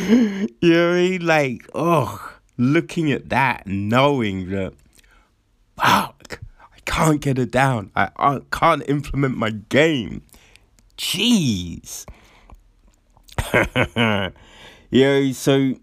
[0.10, 1.26] you know what I mean?
[1.26, 4.74] Like, oh, looking at that, knowing that,
[5.76, 7.92] fuck, I can't get it down.
[7.96, 10.24] I, I can't implement my game.
[10.98, 12.06] Jeez.
[14.92, 15.74] know, so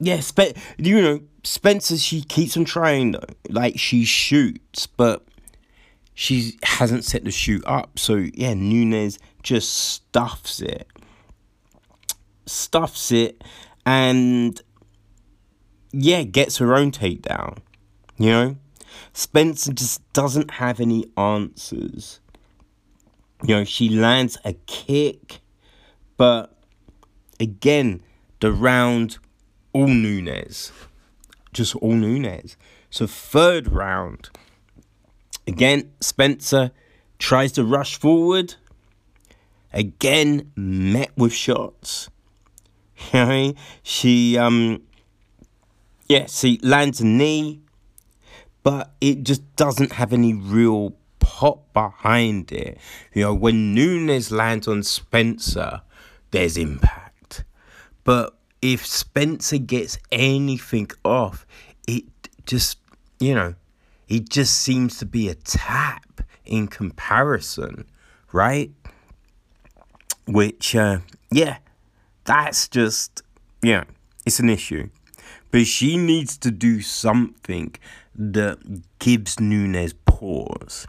[0.00, 3.20] yeah, Spe- you know, Spencer, she keeps on trying though.
[3.48, 5.24] Like she shoots, but
[6.14, 7.98] she hasn't set the shoot up.
[7.98, 10.88] So yeah, Nunes just stuffs it.
[12.46, 13.42] Stuffs it
[13.86, 14.60] and
[15.94, 17.58] yeah, gets her own takedown.
[18.16, 18.56] You know?
[19.12, 22.20] Spencer just doesn't have any answers.
[23.42, 25.40] You know, she lands a kick,
[26.16, 26.56] but
[27.38, 28.02] again,
[28.40, 29.18] the round
[29.72, 30.72] all Nunes.
[31.52, 32.56] Just all Nunes.
[32.90, 34.30] So, third round.
[35.46, 36.70] Again, Spencer
[37.18, 38.54] tries to rush forward.
[39.72, 42.08] Again, met with shots.
[43.12, 44.80] You know, she, um,
[46.06, 47.60] yeah, see, lands a knee,
[48.62, 52.78] but it just doesn't have any real pop behind it.
[53.12, 55.82] You know, when Nunes lands on Spencer,
[56.30, 57.44] there's impact.
[58.04, 61.46] But if Spencer gets anything off,
[61.86, 62.04] it
[62.46, 62.78] just,
[63.18, 63.54] you know,
[64.08, 67.86] it just seems to be a tap in comparison,
[68.32, 68.70] right?
[70.26, 70.98] Which, uh,
[71.30, 71.58] yeah,
[72.24, 73.22] that's just,
[73.62, 73.84] yeah,
[74.26, 74.88] it's an issue.
[75.54, 77.76] But she needs to do something
[78.16, 78.58] that
[78.98, 80.88] gives Nunes pause.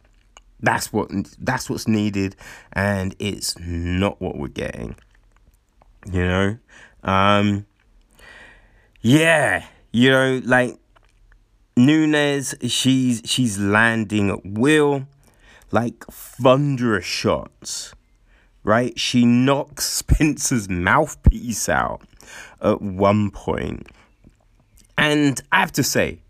[0.60, 2.36] That's what that's what's needed,
[2.74, 4.96] and it's not what we're getting.
[6.12, 6.58] You know,
[7.04, 7.68] um,
[9.02, 10.80] yeah, you know, like
[11.78, 15.06] Nunes, she's she's landing at will,
[15.70, 17.94] like thunderous shots.
[18.64, 19.00] Right?
[19.00, 22.02] She knocks Spencer's mouthpiece out
[22.60, 23.92] at one point.
[24.98, 26.22] And I have to say,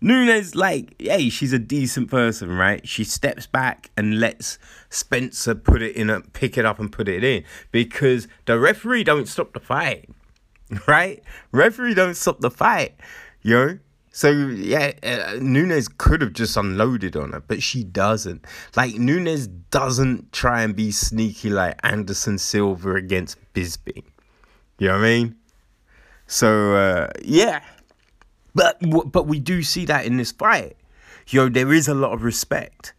[0.00, 2.86] Nunes, like, hey, she's a decent person, right?
[2.86, 4.58] She steps back and lets
[4.90, 9.04] Spencer put it in, a, pick it up and put it in because the referee
[9.04, 10.10] don't stop the fight,
[10.86, 11.22] right?
[11.52, 12.96] Referee don't stop the fight,
[13.40, 13.78] yo.
[14.12, 18.44] So yeah, uh, Nunes could have just unloaded on her, but she doesn't.
[18.76, 24.04] Like Nunes doesn't try and be sneaky like Anderson Silva against Bisping.
[24.78, 25.36] You know what I mean?
[26.26, 27.62] So uh, yeah,
[28.54, 28.78] but
[29.10, 30.76] but we do see that in this fight.
[31.26, 32.92] Yo, there is a lot of respect.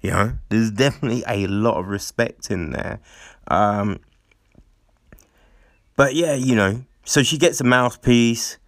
[0.00, 3.00] You know, there's definitely a lot of respect in there.
[3.48, 4.00] Um,
[5.96, 8.58] but yeah, you know, so she gets a mouthpiece,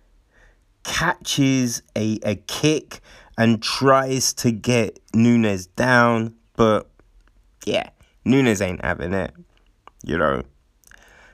[0.84, 3.00] catches a, a kick,
[3.36, 6.34] and tries to get Nunes down.
[6.56, 6.88] But
[7.64, 7.90] yeah,
[8.24, 9.32] Nunes ain't having it.
[10.02, 10.42] You know,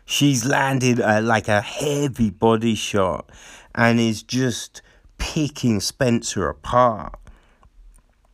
[0.05, 3.31] she's landed a, like a heavy body shot
[3.75, 4.83] and is just
[5.19, 7.19] picking Spencer apart.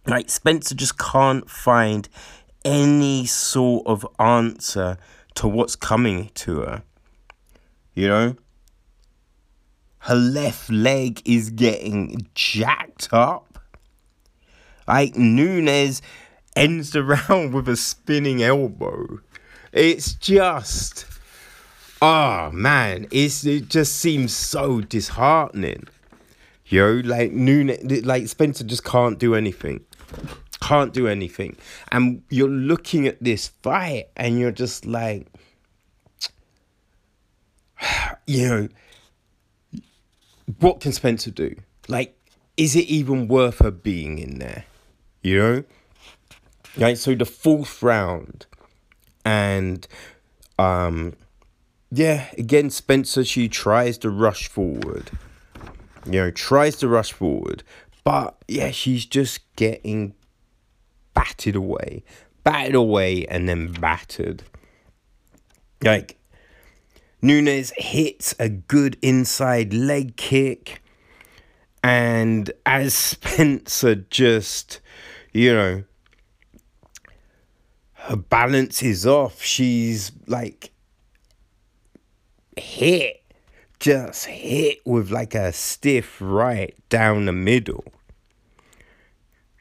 [0.06, 2.09] Like, Spencer just can't find
[2.64, 4.98] any sort of answer
[5.34, 6.82] to what's coming to her.
[7.94, 8.36] You know?
[10.01, 13.59] Her left leg is getting jacked up.
[14.88, 16.02] Like, Nunes
[16.56, 19.20] ends the round with a spinning elbow.
[19.72, 21.09] It's just.
[22.02, 25.86] Oh man, it's, it just seems so disheartening.
[26.64, 29.85] Yo, like Nunes, like Spencer just can't do anything.
[30.62, 31.56] Can't do anything.
[31.90, 35.27] And you're looking at this fight and you're just like,
[38.27, 38.68] you know,
[40.60, 41.55] what can Spencer do?
[41.89, 42.16] Like,
[42.56, 44.64] is it even worth her being in there?
[45.22, 45.64] You know?
[46.78, 48.47] Right, so the fourth round,
[49.24, 49.86] and
[50.59, 51.14] um,
[51.90, 55.10] yeah, again, Spencer, she tries to rush forward
[56.06, 57.62] you know, tries to rush forward,
[58.04, 60.14] But yeah, she's just getting
[61.14, 62.02] battered away,
[62.44, 64.42] battered away, and then battered.
[65.82, 66.18] Like,
[67.20, 70.82] Nunes hits a good inside leg kick.
[71.82, 74.80] And as Spencer just,
[75.32, 75.84] you know,
[77.92, 80.72] her balance is off, she's like
[82.60, 83.22] hit,
[83.78, 87.84] just hit with like a stiff right down the middle.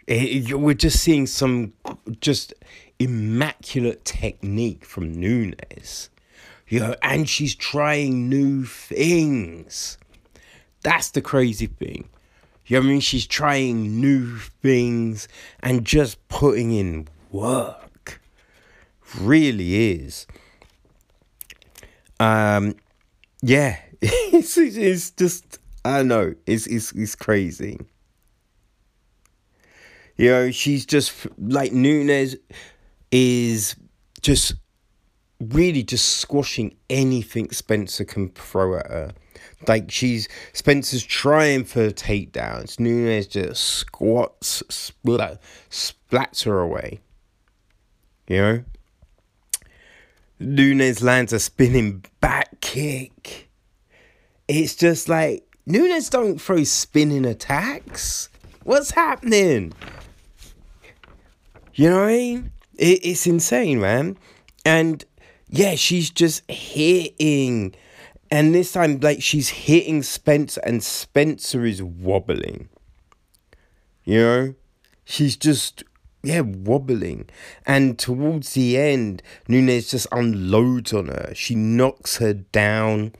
[0.07, 1.73] It, we're just seeing some
[2.19, 2.53] just
[2.99, 6.09] immaculate technique from Nunes.
[6.67, 9.97] You know, and she's trying new things.
[10.81, 12.09] That's the crazy thing.
[12.67, 12.99] You know I mean?
[12.99, 15.27] She's trying new things
[15.61, 18.21] and just putting in work.
[19.19, 20.27] Really is.
[22.19, 22.75] Um,
[23.41, 26.35] yeah, it's, it's just I don't know.
[26.45, 27.79] It's it's it's crazy.
[30.17, 32.35] You know, she's just like Nunes
[33.11, 33.75] is
[34.21, 34.53] just
[35.39, 39.11] really just squashing anything Spencer can throw at her.
[39.67, 42.79] Like she's Spencer's trying for takedowns.
[42.79, 46.99] Nunes just squats, splat, splats her away.
[48.27, 48.63] You know?
[50.39, 53.49] Nunes lands a spinning back kick.
[54.47, 58.29] It's just like Nunes don't throw spinning attacks.
[58.63, 59.73] What's happening?
[61.75, 62.51] You know what I mean?
[62.77, 64.17] It, it's insane, man.
[64.65, 65.03] And
[65.49, 67.75] yeah, she's just hitting.
[68.31, 72.69] And this time, like, she's hitting Spencer, and Spencer is wobbling.
[74.03, 74.55] You know?
[75.03, 75.83] She's just,
[76.21, 77.29] yeah, wobbling.
[77.65, 81.31] And towards the end, Nunes just unloads on her.
[81.33, 83.13] She knocks her down.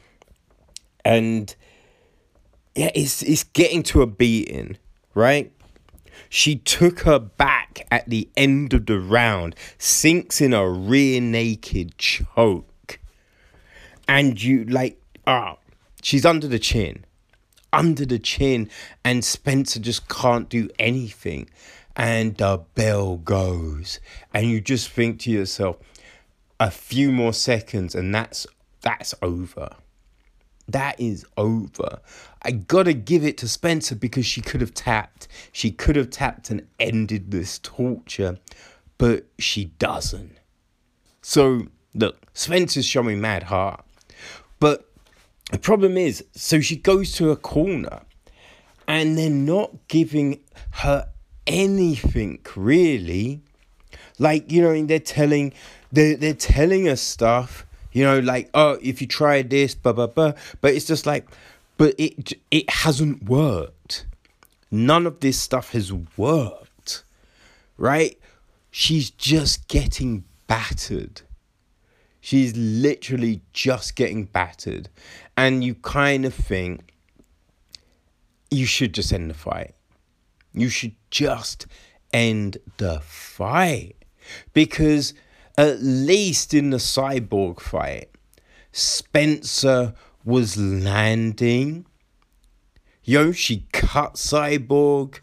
[1.06, 1.56] And,
[2.76, 4.78] yeah, it's, it's getting to a beating,
[5.14, 5.52] right?
[6.28, 11.98] She took her back at the end of the round, sinks in a rear naked
[11.98, 13.00] choke.
[14.08, 15.60] And you like, ah, oh,
[16.02, 17.06] she's under the chin.
[17.72, 18.70] Under the chin,
[19.06, 21.48] and Spencer just can't do anything.
[22.00, 24.00] And the bell goes.
[24.34, 25.78] And you just think to yourself,
[26.60, 28.48] a few more seconds, and that's
[28.82, 29.76] that's over
[30.72, 32.00] that is over.
[32.44, 35.28] I gotta give it to Spencer because she could have tapped.
[35.52, 38.38] She could have tapped and ended this torture,
[38.98, 40.38] but she doesn't.
[41.22, 43.84] So, look, Spencer's showing mad heart.
[44.60, 44.90] But
[45.52, 48.02] the problem is, so she goes to a corner
[48.88, 50.40] and they're not giving
[50.72, 51.10] her
[51.50, 53.42] anything really.
[54.18, 55.52] Like, you know, they're telling
[55.92, 60.08] they're, they're telling us stuff you know, like, oh, if you try this, blah, blah,
[60.08, 60.34] blah.
[60.62, 61.28] But it's just like,
[61.78, 64.06] but it it hasn't worked.
[64.72, 67.04] None of this stuff has worked.
[67.78, 68.20] Right?
[68.70, 71.22] She's just getting battered.
[72.22, 74.90] She's literally just getting battered.
[75.36, 76.94] And you kind of think
[78.52, 79.74] you should just end the fight.
[80.54, 81.68] You should just
[82.14, 83.95] end the fight.
[84.53, 85.14] Because
[85.57, 88.10] at least in the cyborg fight,
[88.72, 91.86] Spencer was landing.
[93.03, 95.19] Yo, she cut Cyborg.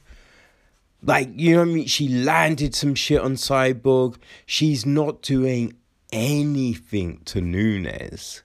[1.02, 1.86] Like, you know I mean?
[1.86, 4.16] She landed some shit on Cyborg.
[4.44, 5.74] She's not doing
[6.12, 8.42] anything to Nunes.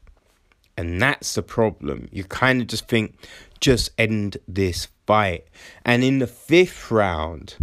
[0.82, 2.10] And that's the problem.
[2.12, 3.16] You kind of just think,
[3.60, 5.45] just end this fight.
[5.86, 7.56] And in the fifth round,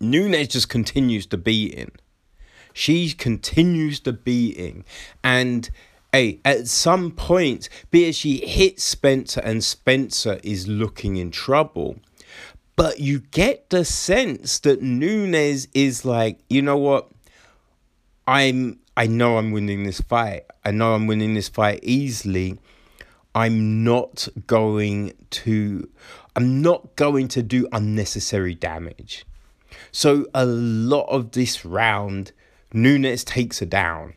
[0.00, 1.92] Nunes just continues to beat him.
[2.72, 4.86] She continues the beating.
[5.22, 5.68] And
[6.12, 11.96] hey, at some point, be it she hits Spencer and Spencer is looking in trouble.
[12.74, 17.10] But you get the sense that Nunes is like, you know what?
[18.26, 20.44] I'm I know I'm winning this fight.
[20.64, 22.58] I know I'm winning this fight easily.
[23.34, 25.88] I'm not going to
[26.36, 29.24] I'm not going to do unnecessary damage.
[29.92, 32.32] So a lot of this round
[32.72, 34.14] Nunes takes her down.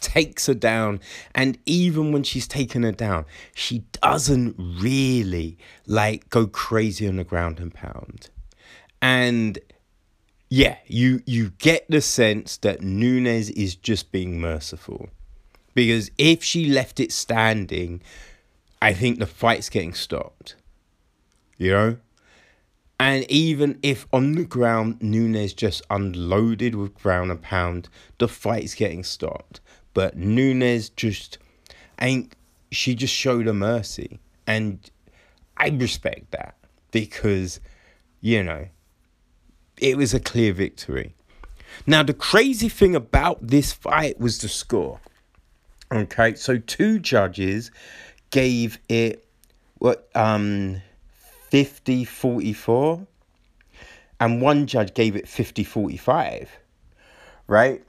[0.00, 1.00] Takes her down.
[1.34, 3.24] And even when she's taken her down,
[3.54, 8.28] she doesn't really like go crazy on the ground and pound.
[9.00, 9.58] And
[10.48, 15.08] yeah, you you get the sense that Nunes is just being merciful.
[15.74, 18.00] Because if she left it standing,
[18.80, 20.56] I think the fight's getting stopped.
[21.58, 21.96] You know?
[23.00, 27.88] And even if on the ground Nunes just unloaded with ground and pound,
[28.18, 29.60] the fight's getting stopped.
[29.94, 31.38] But Nunes just
[32.00, 32.34] ain't
[32.70, 34.20] she just showed a mercy.
[34.46, 34.78] And
[35.56, 36.54] I respect that.
[36.94, 37.58] because,
[38.20, 38.68] you know,
[39.84, 41.14] it was a clear victory.
[41.86, 44.98] Now, the crazy thing about this fight was the score.
[45.92, 47.70] Okay, so two judges
[48.30, 49.26] gave it
[49.78, 50.80] what um
[51.50, 53.06] 50 44
[54.18, 56.50] and one judge gave it 50 45
[57.46, 57.84] right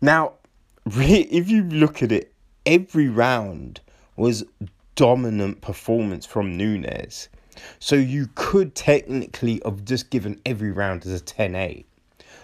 [0.00, 0.32] now
[0.86, 2.32] if you look at it
[2.64, 3.80] every round
[4.16, 4.44] was
[4.94, 7.28] dominant performance from Nunes
[7.78, 11.84] so you could technically have just given every round as a 10-8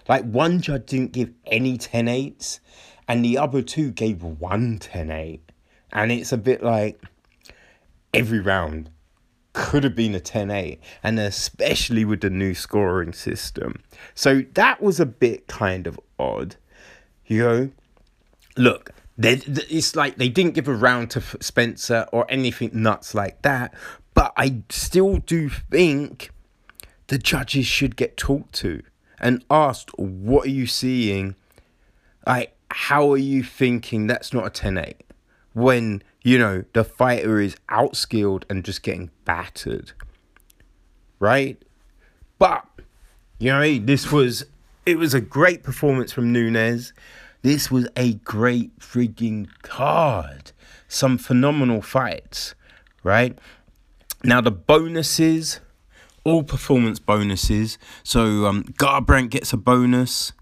[0.09, 2.61] like one judge didn't give any 10-8s
[3.07, 5.40] and the other two gave one 10-8
[5.93, 7.01] and it's a bit like
[8.15, 8.90] every round
[9.53, 13.82] could have been a 10-8 and especially with the new scoring system.
[14.15, 16.57] So that was a bit kind of odd
[17.27, 17.70] you know?
[18.57, 23.74] Look it's like they didn't give a round to spencer or anything nuts like that
[24.19, 26.31] but i still do think
[27.07, 28.82] the judges should get talked to
[29.20, 31.35] and asked what are you seeing
[32.27, 34.95] like how are you thinking that's not a 10-8
[35.55, 39.93] when you know, the fighter is outskilled and just getting battered.
[41.19, 41.61] Right?
[42.39, 42.66] But,
[43.39, 44.45] you know, this was
[44.85, 46.93] it was a great performance from Nunes.
[47.43, 50.53] This was a great frigging card.
[50.86, 52.55] Some phenomenal fights,
[53.03, 53.39] right?
[54.24, 55.61] Now the bonuses,
[56.24, 57.78] all performance bonuses.
[58.03, 60.32] So um Garbrandt gets a bonus,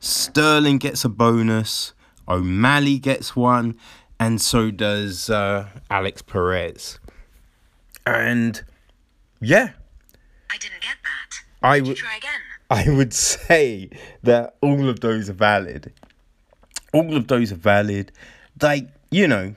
[0.00, 1.92] Sterling gets a bonus,
[2.28, 3.76] O'Malley gets one,
[4.20, 6.98] and so does uh, Alex Perez.
[8.06, 8.62] And
[9.40, 9.70] yeah,
[10.50, 11.66] I didn't get that.
[11.66, 12.30] I would try again.
[12.70, 13.90] I would say
[14.22, 15.92] that all of those are valid.
[16.92, 18.12] All of those are valid.
[18.60, 19.54] Like you know,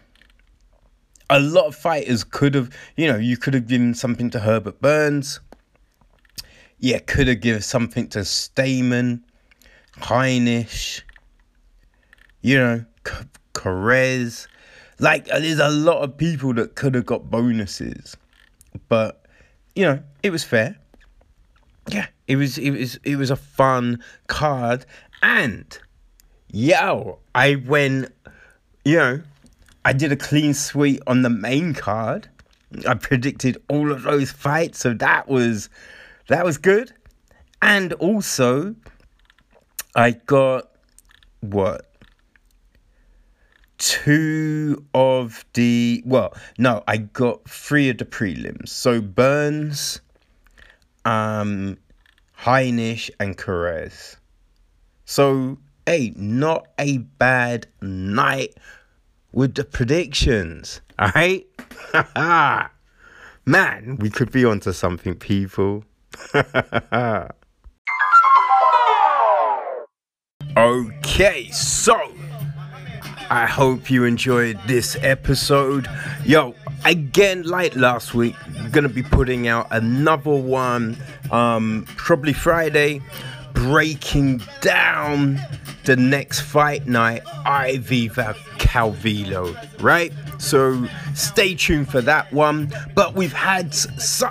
[1.31, 4.81] a lot of fighters could have, you know, you could have given something to Herbert
[4.81, 5.39] Burns.
[6.77, 9.21] Yeah, could have given something to Stamann,
[9.97, 11.01] Heinisch.
[12.41, 12.85] You know,
[13.53, 14.47] Perez.
[14.99, 18.17] Like, uh, there's a lot of people that could have got bonuses,
[18.89, 19.25] but
[19.73, 20.77] you know, it was fair.
[21.87, 24.85] Yeah, it was it was it was a fun card,
[25.23, 25.77] and
[26.51, 28.13] yo, I went,
[28.85, 29.21] you know,
[29.83, 32.29] I did a clean sweep on the main card.
[32.87, 35.69] I predicted all of those fights, so that was
[36.27, 36.93] that was good.
[37.61, 38.75] And also,
[39.95, 40.69] I got
[41.41, 41.91] what
[43.77, 48.69] two of the well, no, I got three of the prelims.
[48.69, 49.99] So Burns,
[51.03, 51.77] um,
[52.39, 54.17] Heinisch, and Perez.
[55.05, 58.55] So hey, not a bad night
[59.31, 60.81] with the predictions.
[60.99, 61.47] Alright?
[63.45, 65.83] Man, we could be onto something, people.
[70.57, 71.99] okay, so
[73.29, 75.87] I hope you enjoyed this episode.
[76.23, 76.53] Yo,
[76.85, 78.35] again, like last week,
[78.71, 80.97] gonna be putting out another one,
[81.31, 83.01] um, probably Friday,
[83.53, 85.39] breaking down
[85.85, 87.23] the next fight night,
[88.71, 90.13] Calvillo, right?
[90.39, 92.71] So stay tuned for that one.
[92.95, 93.73] But we've had,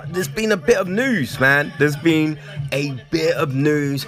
[0.09, 1.71] there's been a bit of news, man.
[1.77, 2.39] There's been
[2.71, 4.07] a bit of news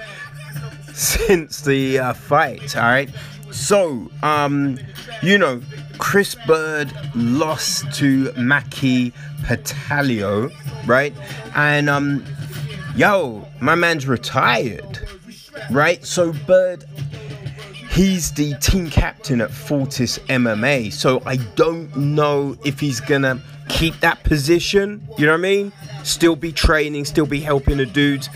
[0.91, 3.11] since the uh, fight, all right?
[3.51, 4.79] So, um,
[5.21, 5.61] you know,
[5.99, 10.51] Chris Byrd lost to Maki Pitolo,
[10.87, 11.13] right?
[11.55, 12.25] And um,
[12.95, 15.07] yo, my man's retired,
[15.69, 16.03] right?
[16.03, 16.85] So Byrd,
[17.93, 20.91] he's the team captain at Fortis MMA.
[20.91, 25.07] So I don't know if he's gonna keep that position.
[25.17, 25.71] You know what I mean?
[26.03, 28.29] Still be training, still be helping the dudes.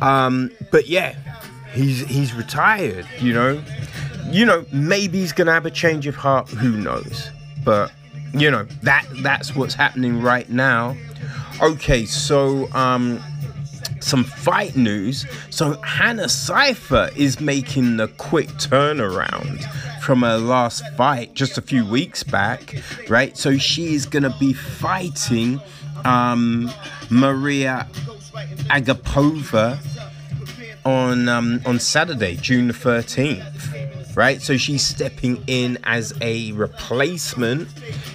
[0.00, 1.14] Um, but yeah,
[1.72, 3.06] he's he's retired.
[3.20, 3.62] You know
[4.32, 6.48] you know, maybe he's gonna have a change of heart.
[6.48, 7.30] Who knows?
[7.64, 7.92] But
[8.32, 10.96] you know that that's what's happening right now.
[11.60, 13.22] Okay, so um,
[14.02, 15.26] some fight news.
[15.50, 19.62] So Hannah Cifers is making the quick turnaround
[20.02, 22.74] from her last fight just a few weeks back,
[23.08, 23.36] right?
[23.36, 25.60] So she is gonna be fighting
[26.04, 26.70] um,
[27.10, 27.86] Maria
[28.70, 29.78] Agapova
[30.84, 33.72] on um, on Saturday, June the thirteenth
[34.14, 34.42] right?
[34.42, 37.68] So she's stepping in as a replacement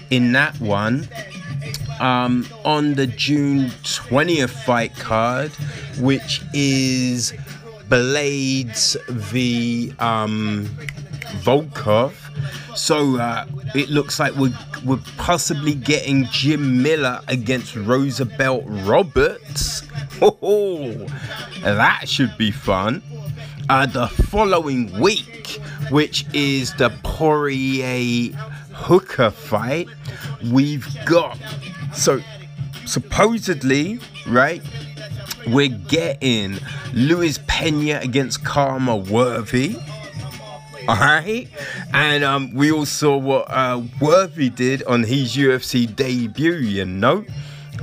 [0.10, 1.08] in that one.
[2.00, 5.52] Um, on the June 20th fight card,
[6.00, 7.34] which is
[7.90, 9.94] Blades v.
[10.00, 10.70] Um,
[11.44, 12.14] Volkov.
[12.78, 13.46] So uh,
[13.76, 19.84] it looks like we're, we're possibly getting Jim Miller against Roosevelt Roberts.
[20.22, 20.92] Oh,
[21.62, 23.02] that should be fun.
[23.70, 25.60] Uh, the following week,
[25.90, 28.34] which is the Poirier
[28.74, 29.88] Hooker fight,
[30.52, 31.38] we've got
[31.94, 32.22] so
[32.86, 34.62] supposedly, right?
[35.48, 36.58] We're getting
[36.94, 39.78] Luis Pena against Khama Worthy.
[40.88, 41.50] Alright?
[41.94, 47.26] And um, we all saw what uh, Worthy did on his UFC debut, you know?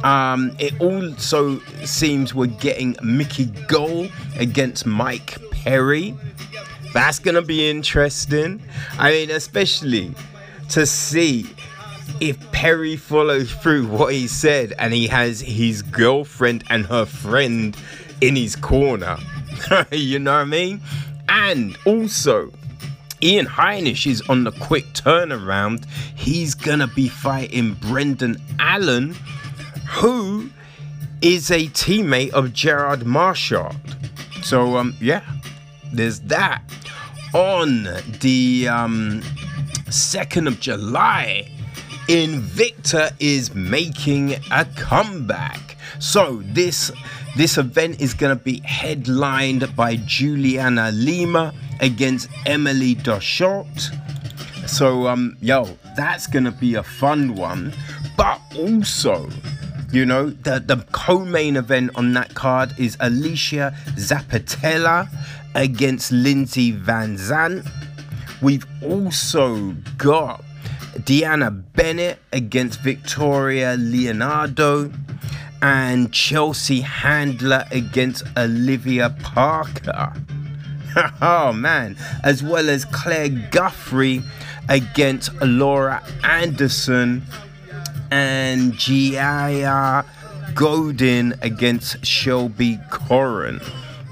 [0.03, 6.15] Um, it also seems we're getting Mickey Gall against Mike Perry.
[6.93, 8.63] That's gonna be interesting.
[8.99, 10.15] I mean, especially
[10.71, 11.47] to see
[12.21, 17.77] if Perry follows through what he said and he has his girlfriend and her friend
[18.21, 19.17] in his corner.
[19.93, 20.81] you know what I mean?
[21.29, 22.53] And also,
[23.23, 25.87] Ian Heinisch is on the quick turnaround.
[26.15, 29.15] He's gonna be fighting Brendan Allen,
[29.89, 30.51] who
[31.23, 33.75] is a teammate of Gerald Meerschaert.
[34.45, 35.23] So um yeah,
[35.93, 36.63] there's that.
[37.33, 37.89] On
[38.21, 39.23] the um
[39.87, 41.51] 2nd of July,
[42.09, 45.77] Invicta is making a comeback.
[46.01, 46.93] So this
[47.37, 53.91] this event is going to be headlined by Juliana Lima against Emily Ducote.
[54.69, 57.73] So um yo, that's going to be a fun one.
[58.19, 59.31] But also,
[59.91, 65.09] you know, the the co-main event on that card is Alesha Zappitella
[65.55, 67.67] against Lindsey VanZandt.
[68.43, 70.45] We've also got
[71.01, 74.91] Deanna Bennett against Victoria Leonardo
[75.61, 80.13] and Chelsea Handler against Olivia Parker.
[81.23, 84.23] oh man, as well as Claire Guthrie
[84.69, 87.23] against Laura Anderson
[88.11, 90.05] and Gia
[90.55, 93.63] Godin against Shelby Corrin.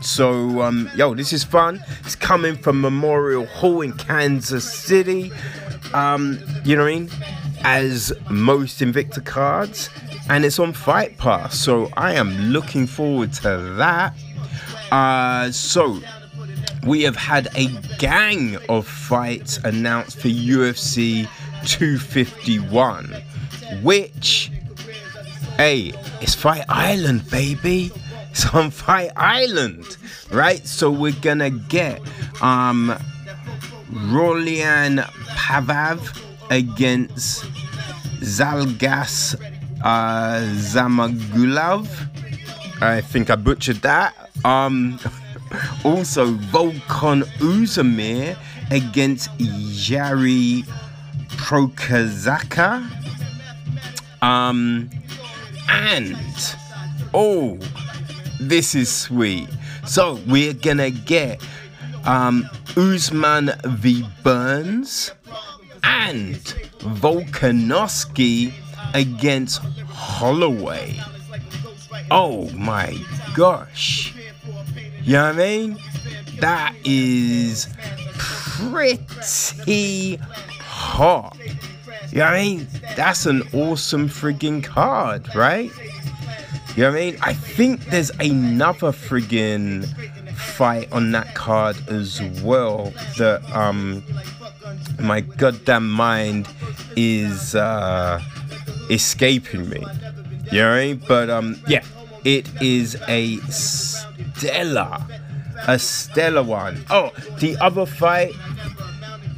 [0.02, 1.80] So, um, yo, this is fun.
[2.00, 5.30] It's coming from Memorial Hall in Kansas City.
[5.94, 7.10] Um, you know what I mean?
[7.64, 9.88] As most Invicta cards,
[10.28, 11.58] and it's on Fight Pass.
[11.58, 14.14] So I am looking forward to that.
[14.90, 15.98] Uh, so
[16.86, 17.66] we have had a
[17.98, 21.28] gang of fights announced for UFC
[21.66, 23.12] 251,
[23.82, 24.50] which,
[25.56, 27.90] hey, it's Fight Island, baby.
[28.30, 29.96] It's on Fight Island,
[30.30, 30.66] right?
[30.66, 32.00] So we're gonna get
[32.40, 32.96] um
[33.92, 35.04] Rolian
[35.36, 36.18] Pavav
[36.50, 37.44] against
[38.20, 39.36] Zhalgas
[39.82, 41.88] uh, Zhumagulov.
[42.80, 44.14] I think I butchered that.
[44.44, 44.98] Um,
[45.84, 48.36] also, Volkan Oezdemir
[48.70, 50.64] against Jiri
[51.36, 52.88] Prokazaka.
[54.22, 54.90] Um,
[55.68, 56.16] and,
[57.12, 57.58] oh,
[58.40, 59.48] this is sweet.
[59.84, 61.42] So, we're gonna get
[62.04, 65.12] um, Usman v Burns
[65.82, 66.36] and
[66.80, 68.52] Volkanovski
[68.94, 70.98] against Holloway.
[72.10, 72.96] Oh my
[73.34, 74.14] gosh.
[75.02, 75.78] You know what I mean?
[76.40, 77.68] That is
[78.18, 80.16] pretty
[80.60, 81.36] hot.
[82.10, 82.68] You know what I mean?
[82.96, 85.70] That's an awesome friggin' card, right?
[86.76, 87.16] You know what I mean?
[87.22, 89.88] I think there's another friggin'
[90.42, 94.02] fight on that card as well that um
[95.00, 96.48] my goddamn mind
[96.96, 98.20] is uh
[98.90, 99.84] escaping me.
[100.50, 101.02] You know what I mean?
[101.08, 101.84] But um yeah,
[102.24, 104.98] it is a stellar
[105.68, 106.84] a stellar one.
[106.90, 108.32] Oh, the other fight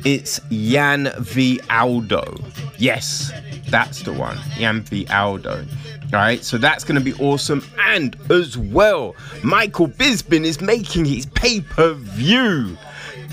[0.04, 2.36] it's Yan v Aldo.
[2.76, 3.32] Yes,
[3.68, 4.38] that's the one.
[4.58, 5.64] Yan v Aldo.
[6.12, 7.64] All right, so that's going to be awesome.
[7.80, 12.76] And as well, Michael Bisping is making his pay per view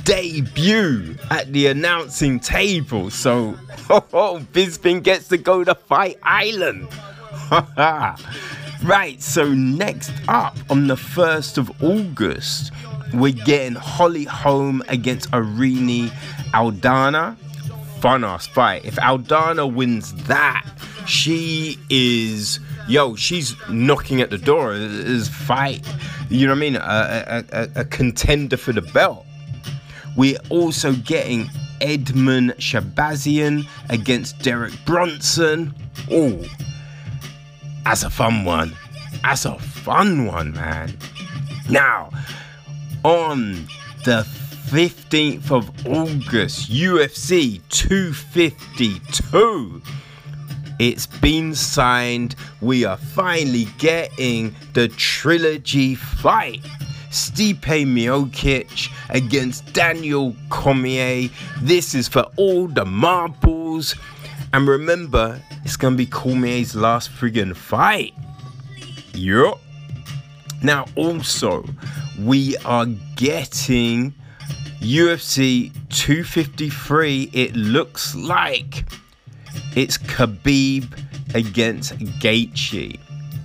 [0.03, 3.10] debut at the announcing table.
[3.10, 3.56] So,
[3.89, 6.88] oh, oh, Bisping gets to go to Fight Island.
[8.84, 12.72] right, so next up on the 1st of August,
[13.14, 16.10] we're getting Holly Holm against Irene
[16.53, 17.38] Aldana.
[17.99, 18.84] Fun ass fight.
[18.85, 20.65] If Aldana wins that,
[21.12, 25.86] she is yo, she's knocking at the door Is fight.
[26.30, 26.78] You know what I mean?
[26.78, 29.26] A, a, a, contender for the belt.
[30.16, 31.50] We're also getting
[31.82, 35.76] Edmen Shahbazyan against Derek Brunson.
[36.10, 36.42] Oh,
[37.84, 38.74] that's a fun one.
[39.24, 40.96] That's a fun one, man.
[41.70, 42.10] Now,
[43.04, 43.68] on
[44.06, 44.26] the
[44.70, 49.82] 15th of August, UFC 252.
[50.82, 52.36] It's been signed.
[52.60, 56.64] We are finally getting the trilogy fight.
[57.12, 61.30] Stipe Miocic against Daniel Cormier.
[61.62, 63.94] This is for all the marbles.
[64.53, 68.16] And remember, it's gonna be Cormier's last friggin' fight.
[69.14, 69.60] Yup.
[70.64, 71.64] Now, also,
[72.20, 72.88] we are
[73.18, 74.16] getting
[74.80, 77.30] UFC 253.
[77.34, 78.84] It looks like
[79.76, 80.91] it's Khabib
[81.34, 82.99] against Gaethje.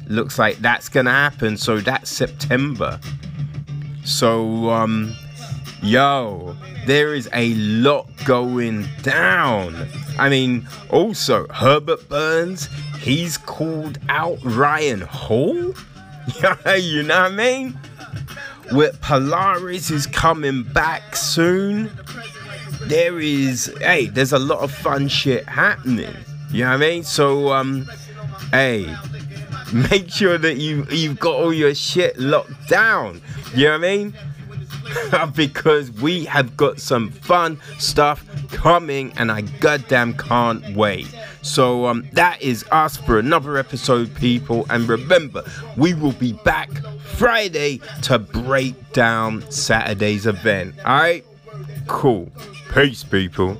[0.08, 1.56] Looks like that's gonna happen.
[1.56, 3.00] So that's September.
[4.04, 5.14] So um,
[5.82, 9.88] yo, there is a lot going down.
[10.18, 12.68] I mean, also Herbert Burns.
[13.00, 15.54] He's called out Ryan Hall.
[16.76, 17.78] you know what I mean?
[18.72, 21.90] With Polaris is coming back soon
[22.88, 26.14] there is hey, there's a lot of fun shit happening.
[26.50, 27.04] You know what I mean?
[27.04, 27.88] So um
[28.52, 28.94] hey,
[29.72, 33.20] make sure that you you've got all your shit locked down.
[33.54, 34.14] You know what I mean?
[35.34, 41.12] because we have got some fun stuff coming and I goddamn can't wait.
[41.42, 45.44] So um that is us for another episode people and remember
[45.76, 46.70] we will be back
[47.16, 50.76] Friday to break down Saturday's event.
[50.80, 51.24] Alright?
[51.86, 52.30] Cool.
[52.76, 53.56] Peace, people.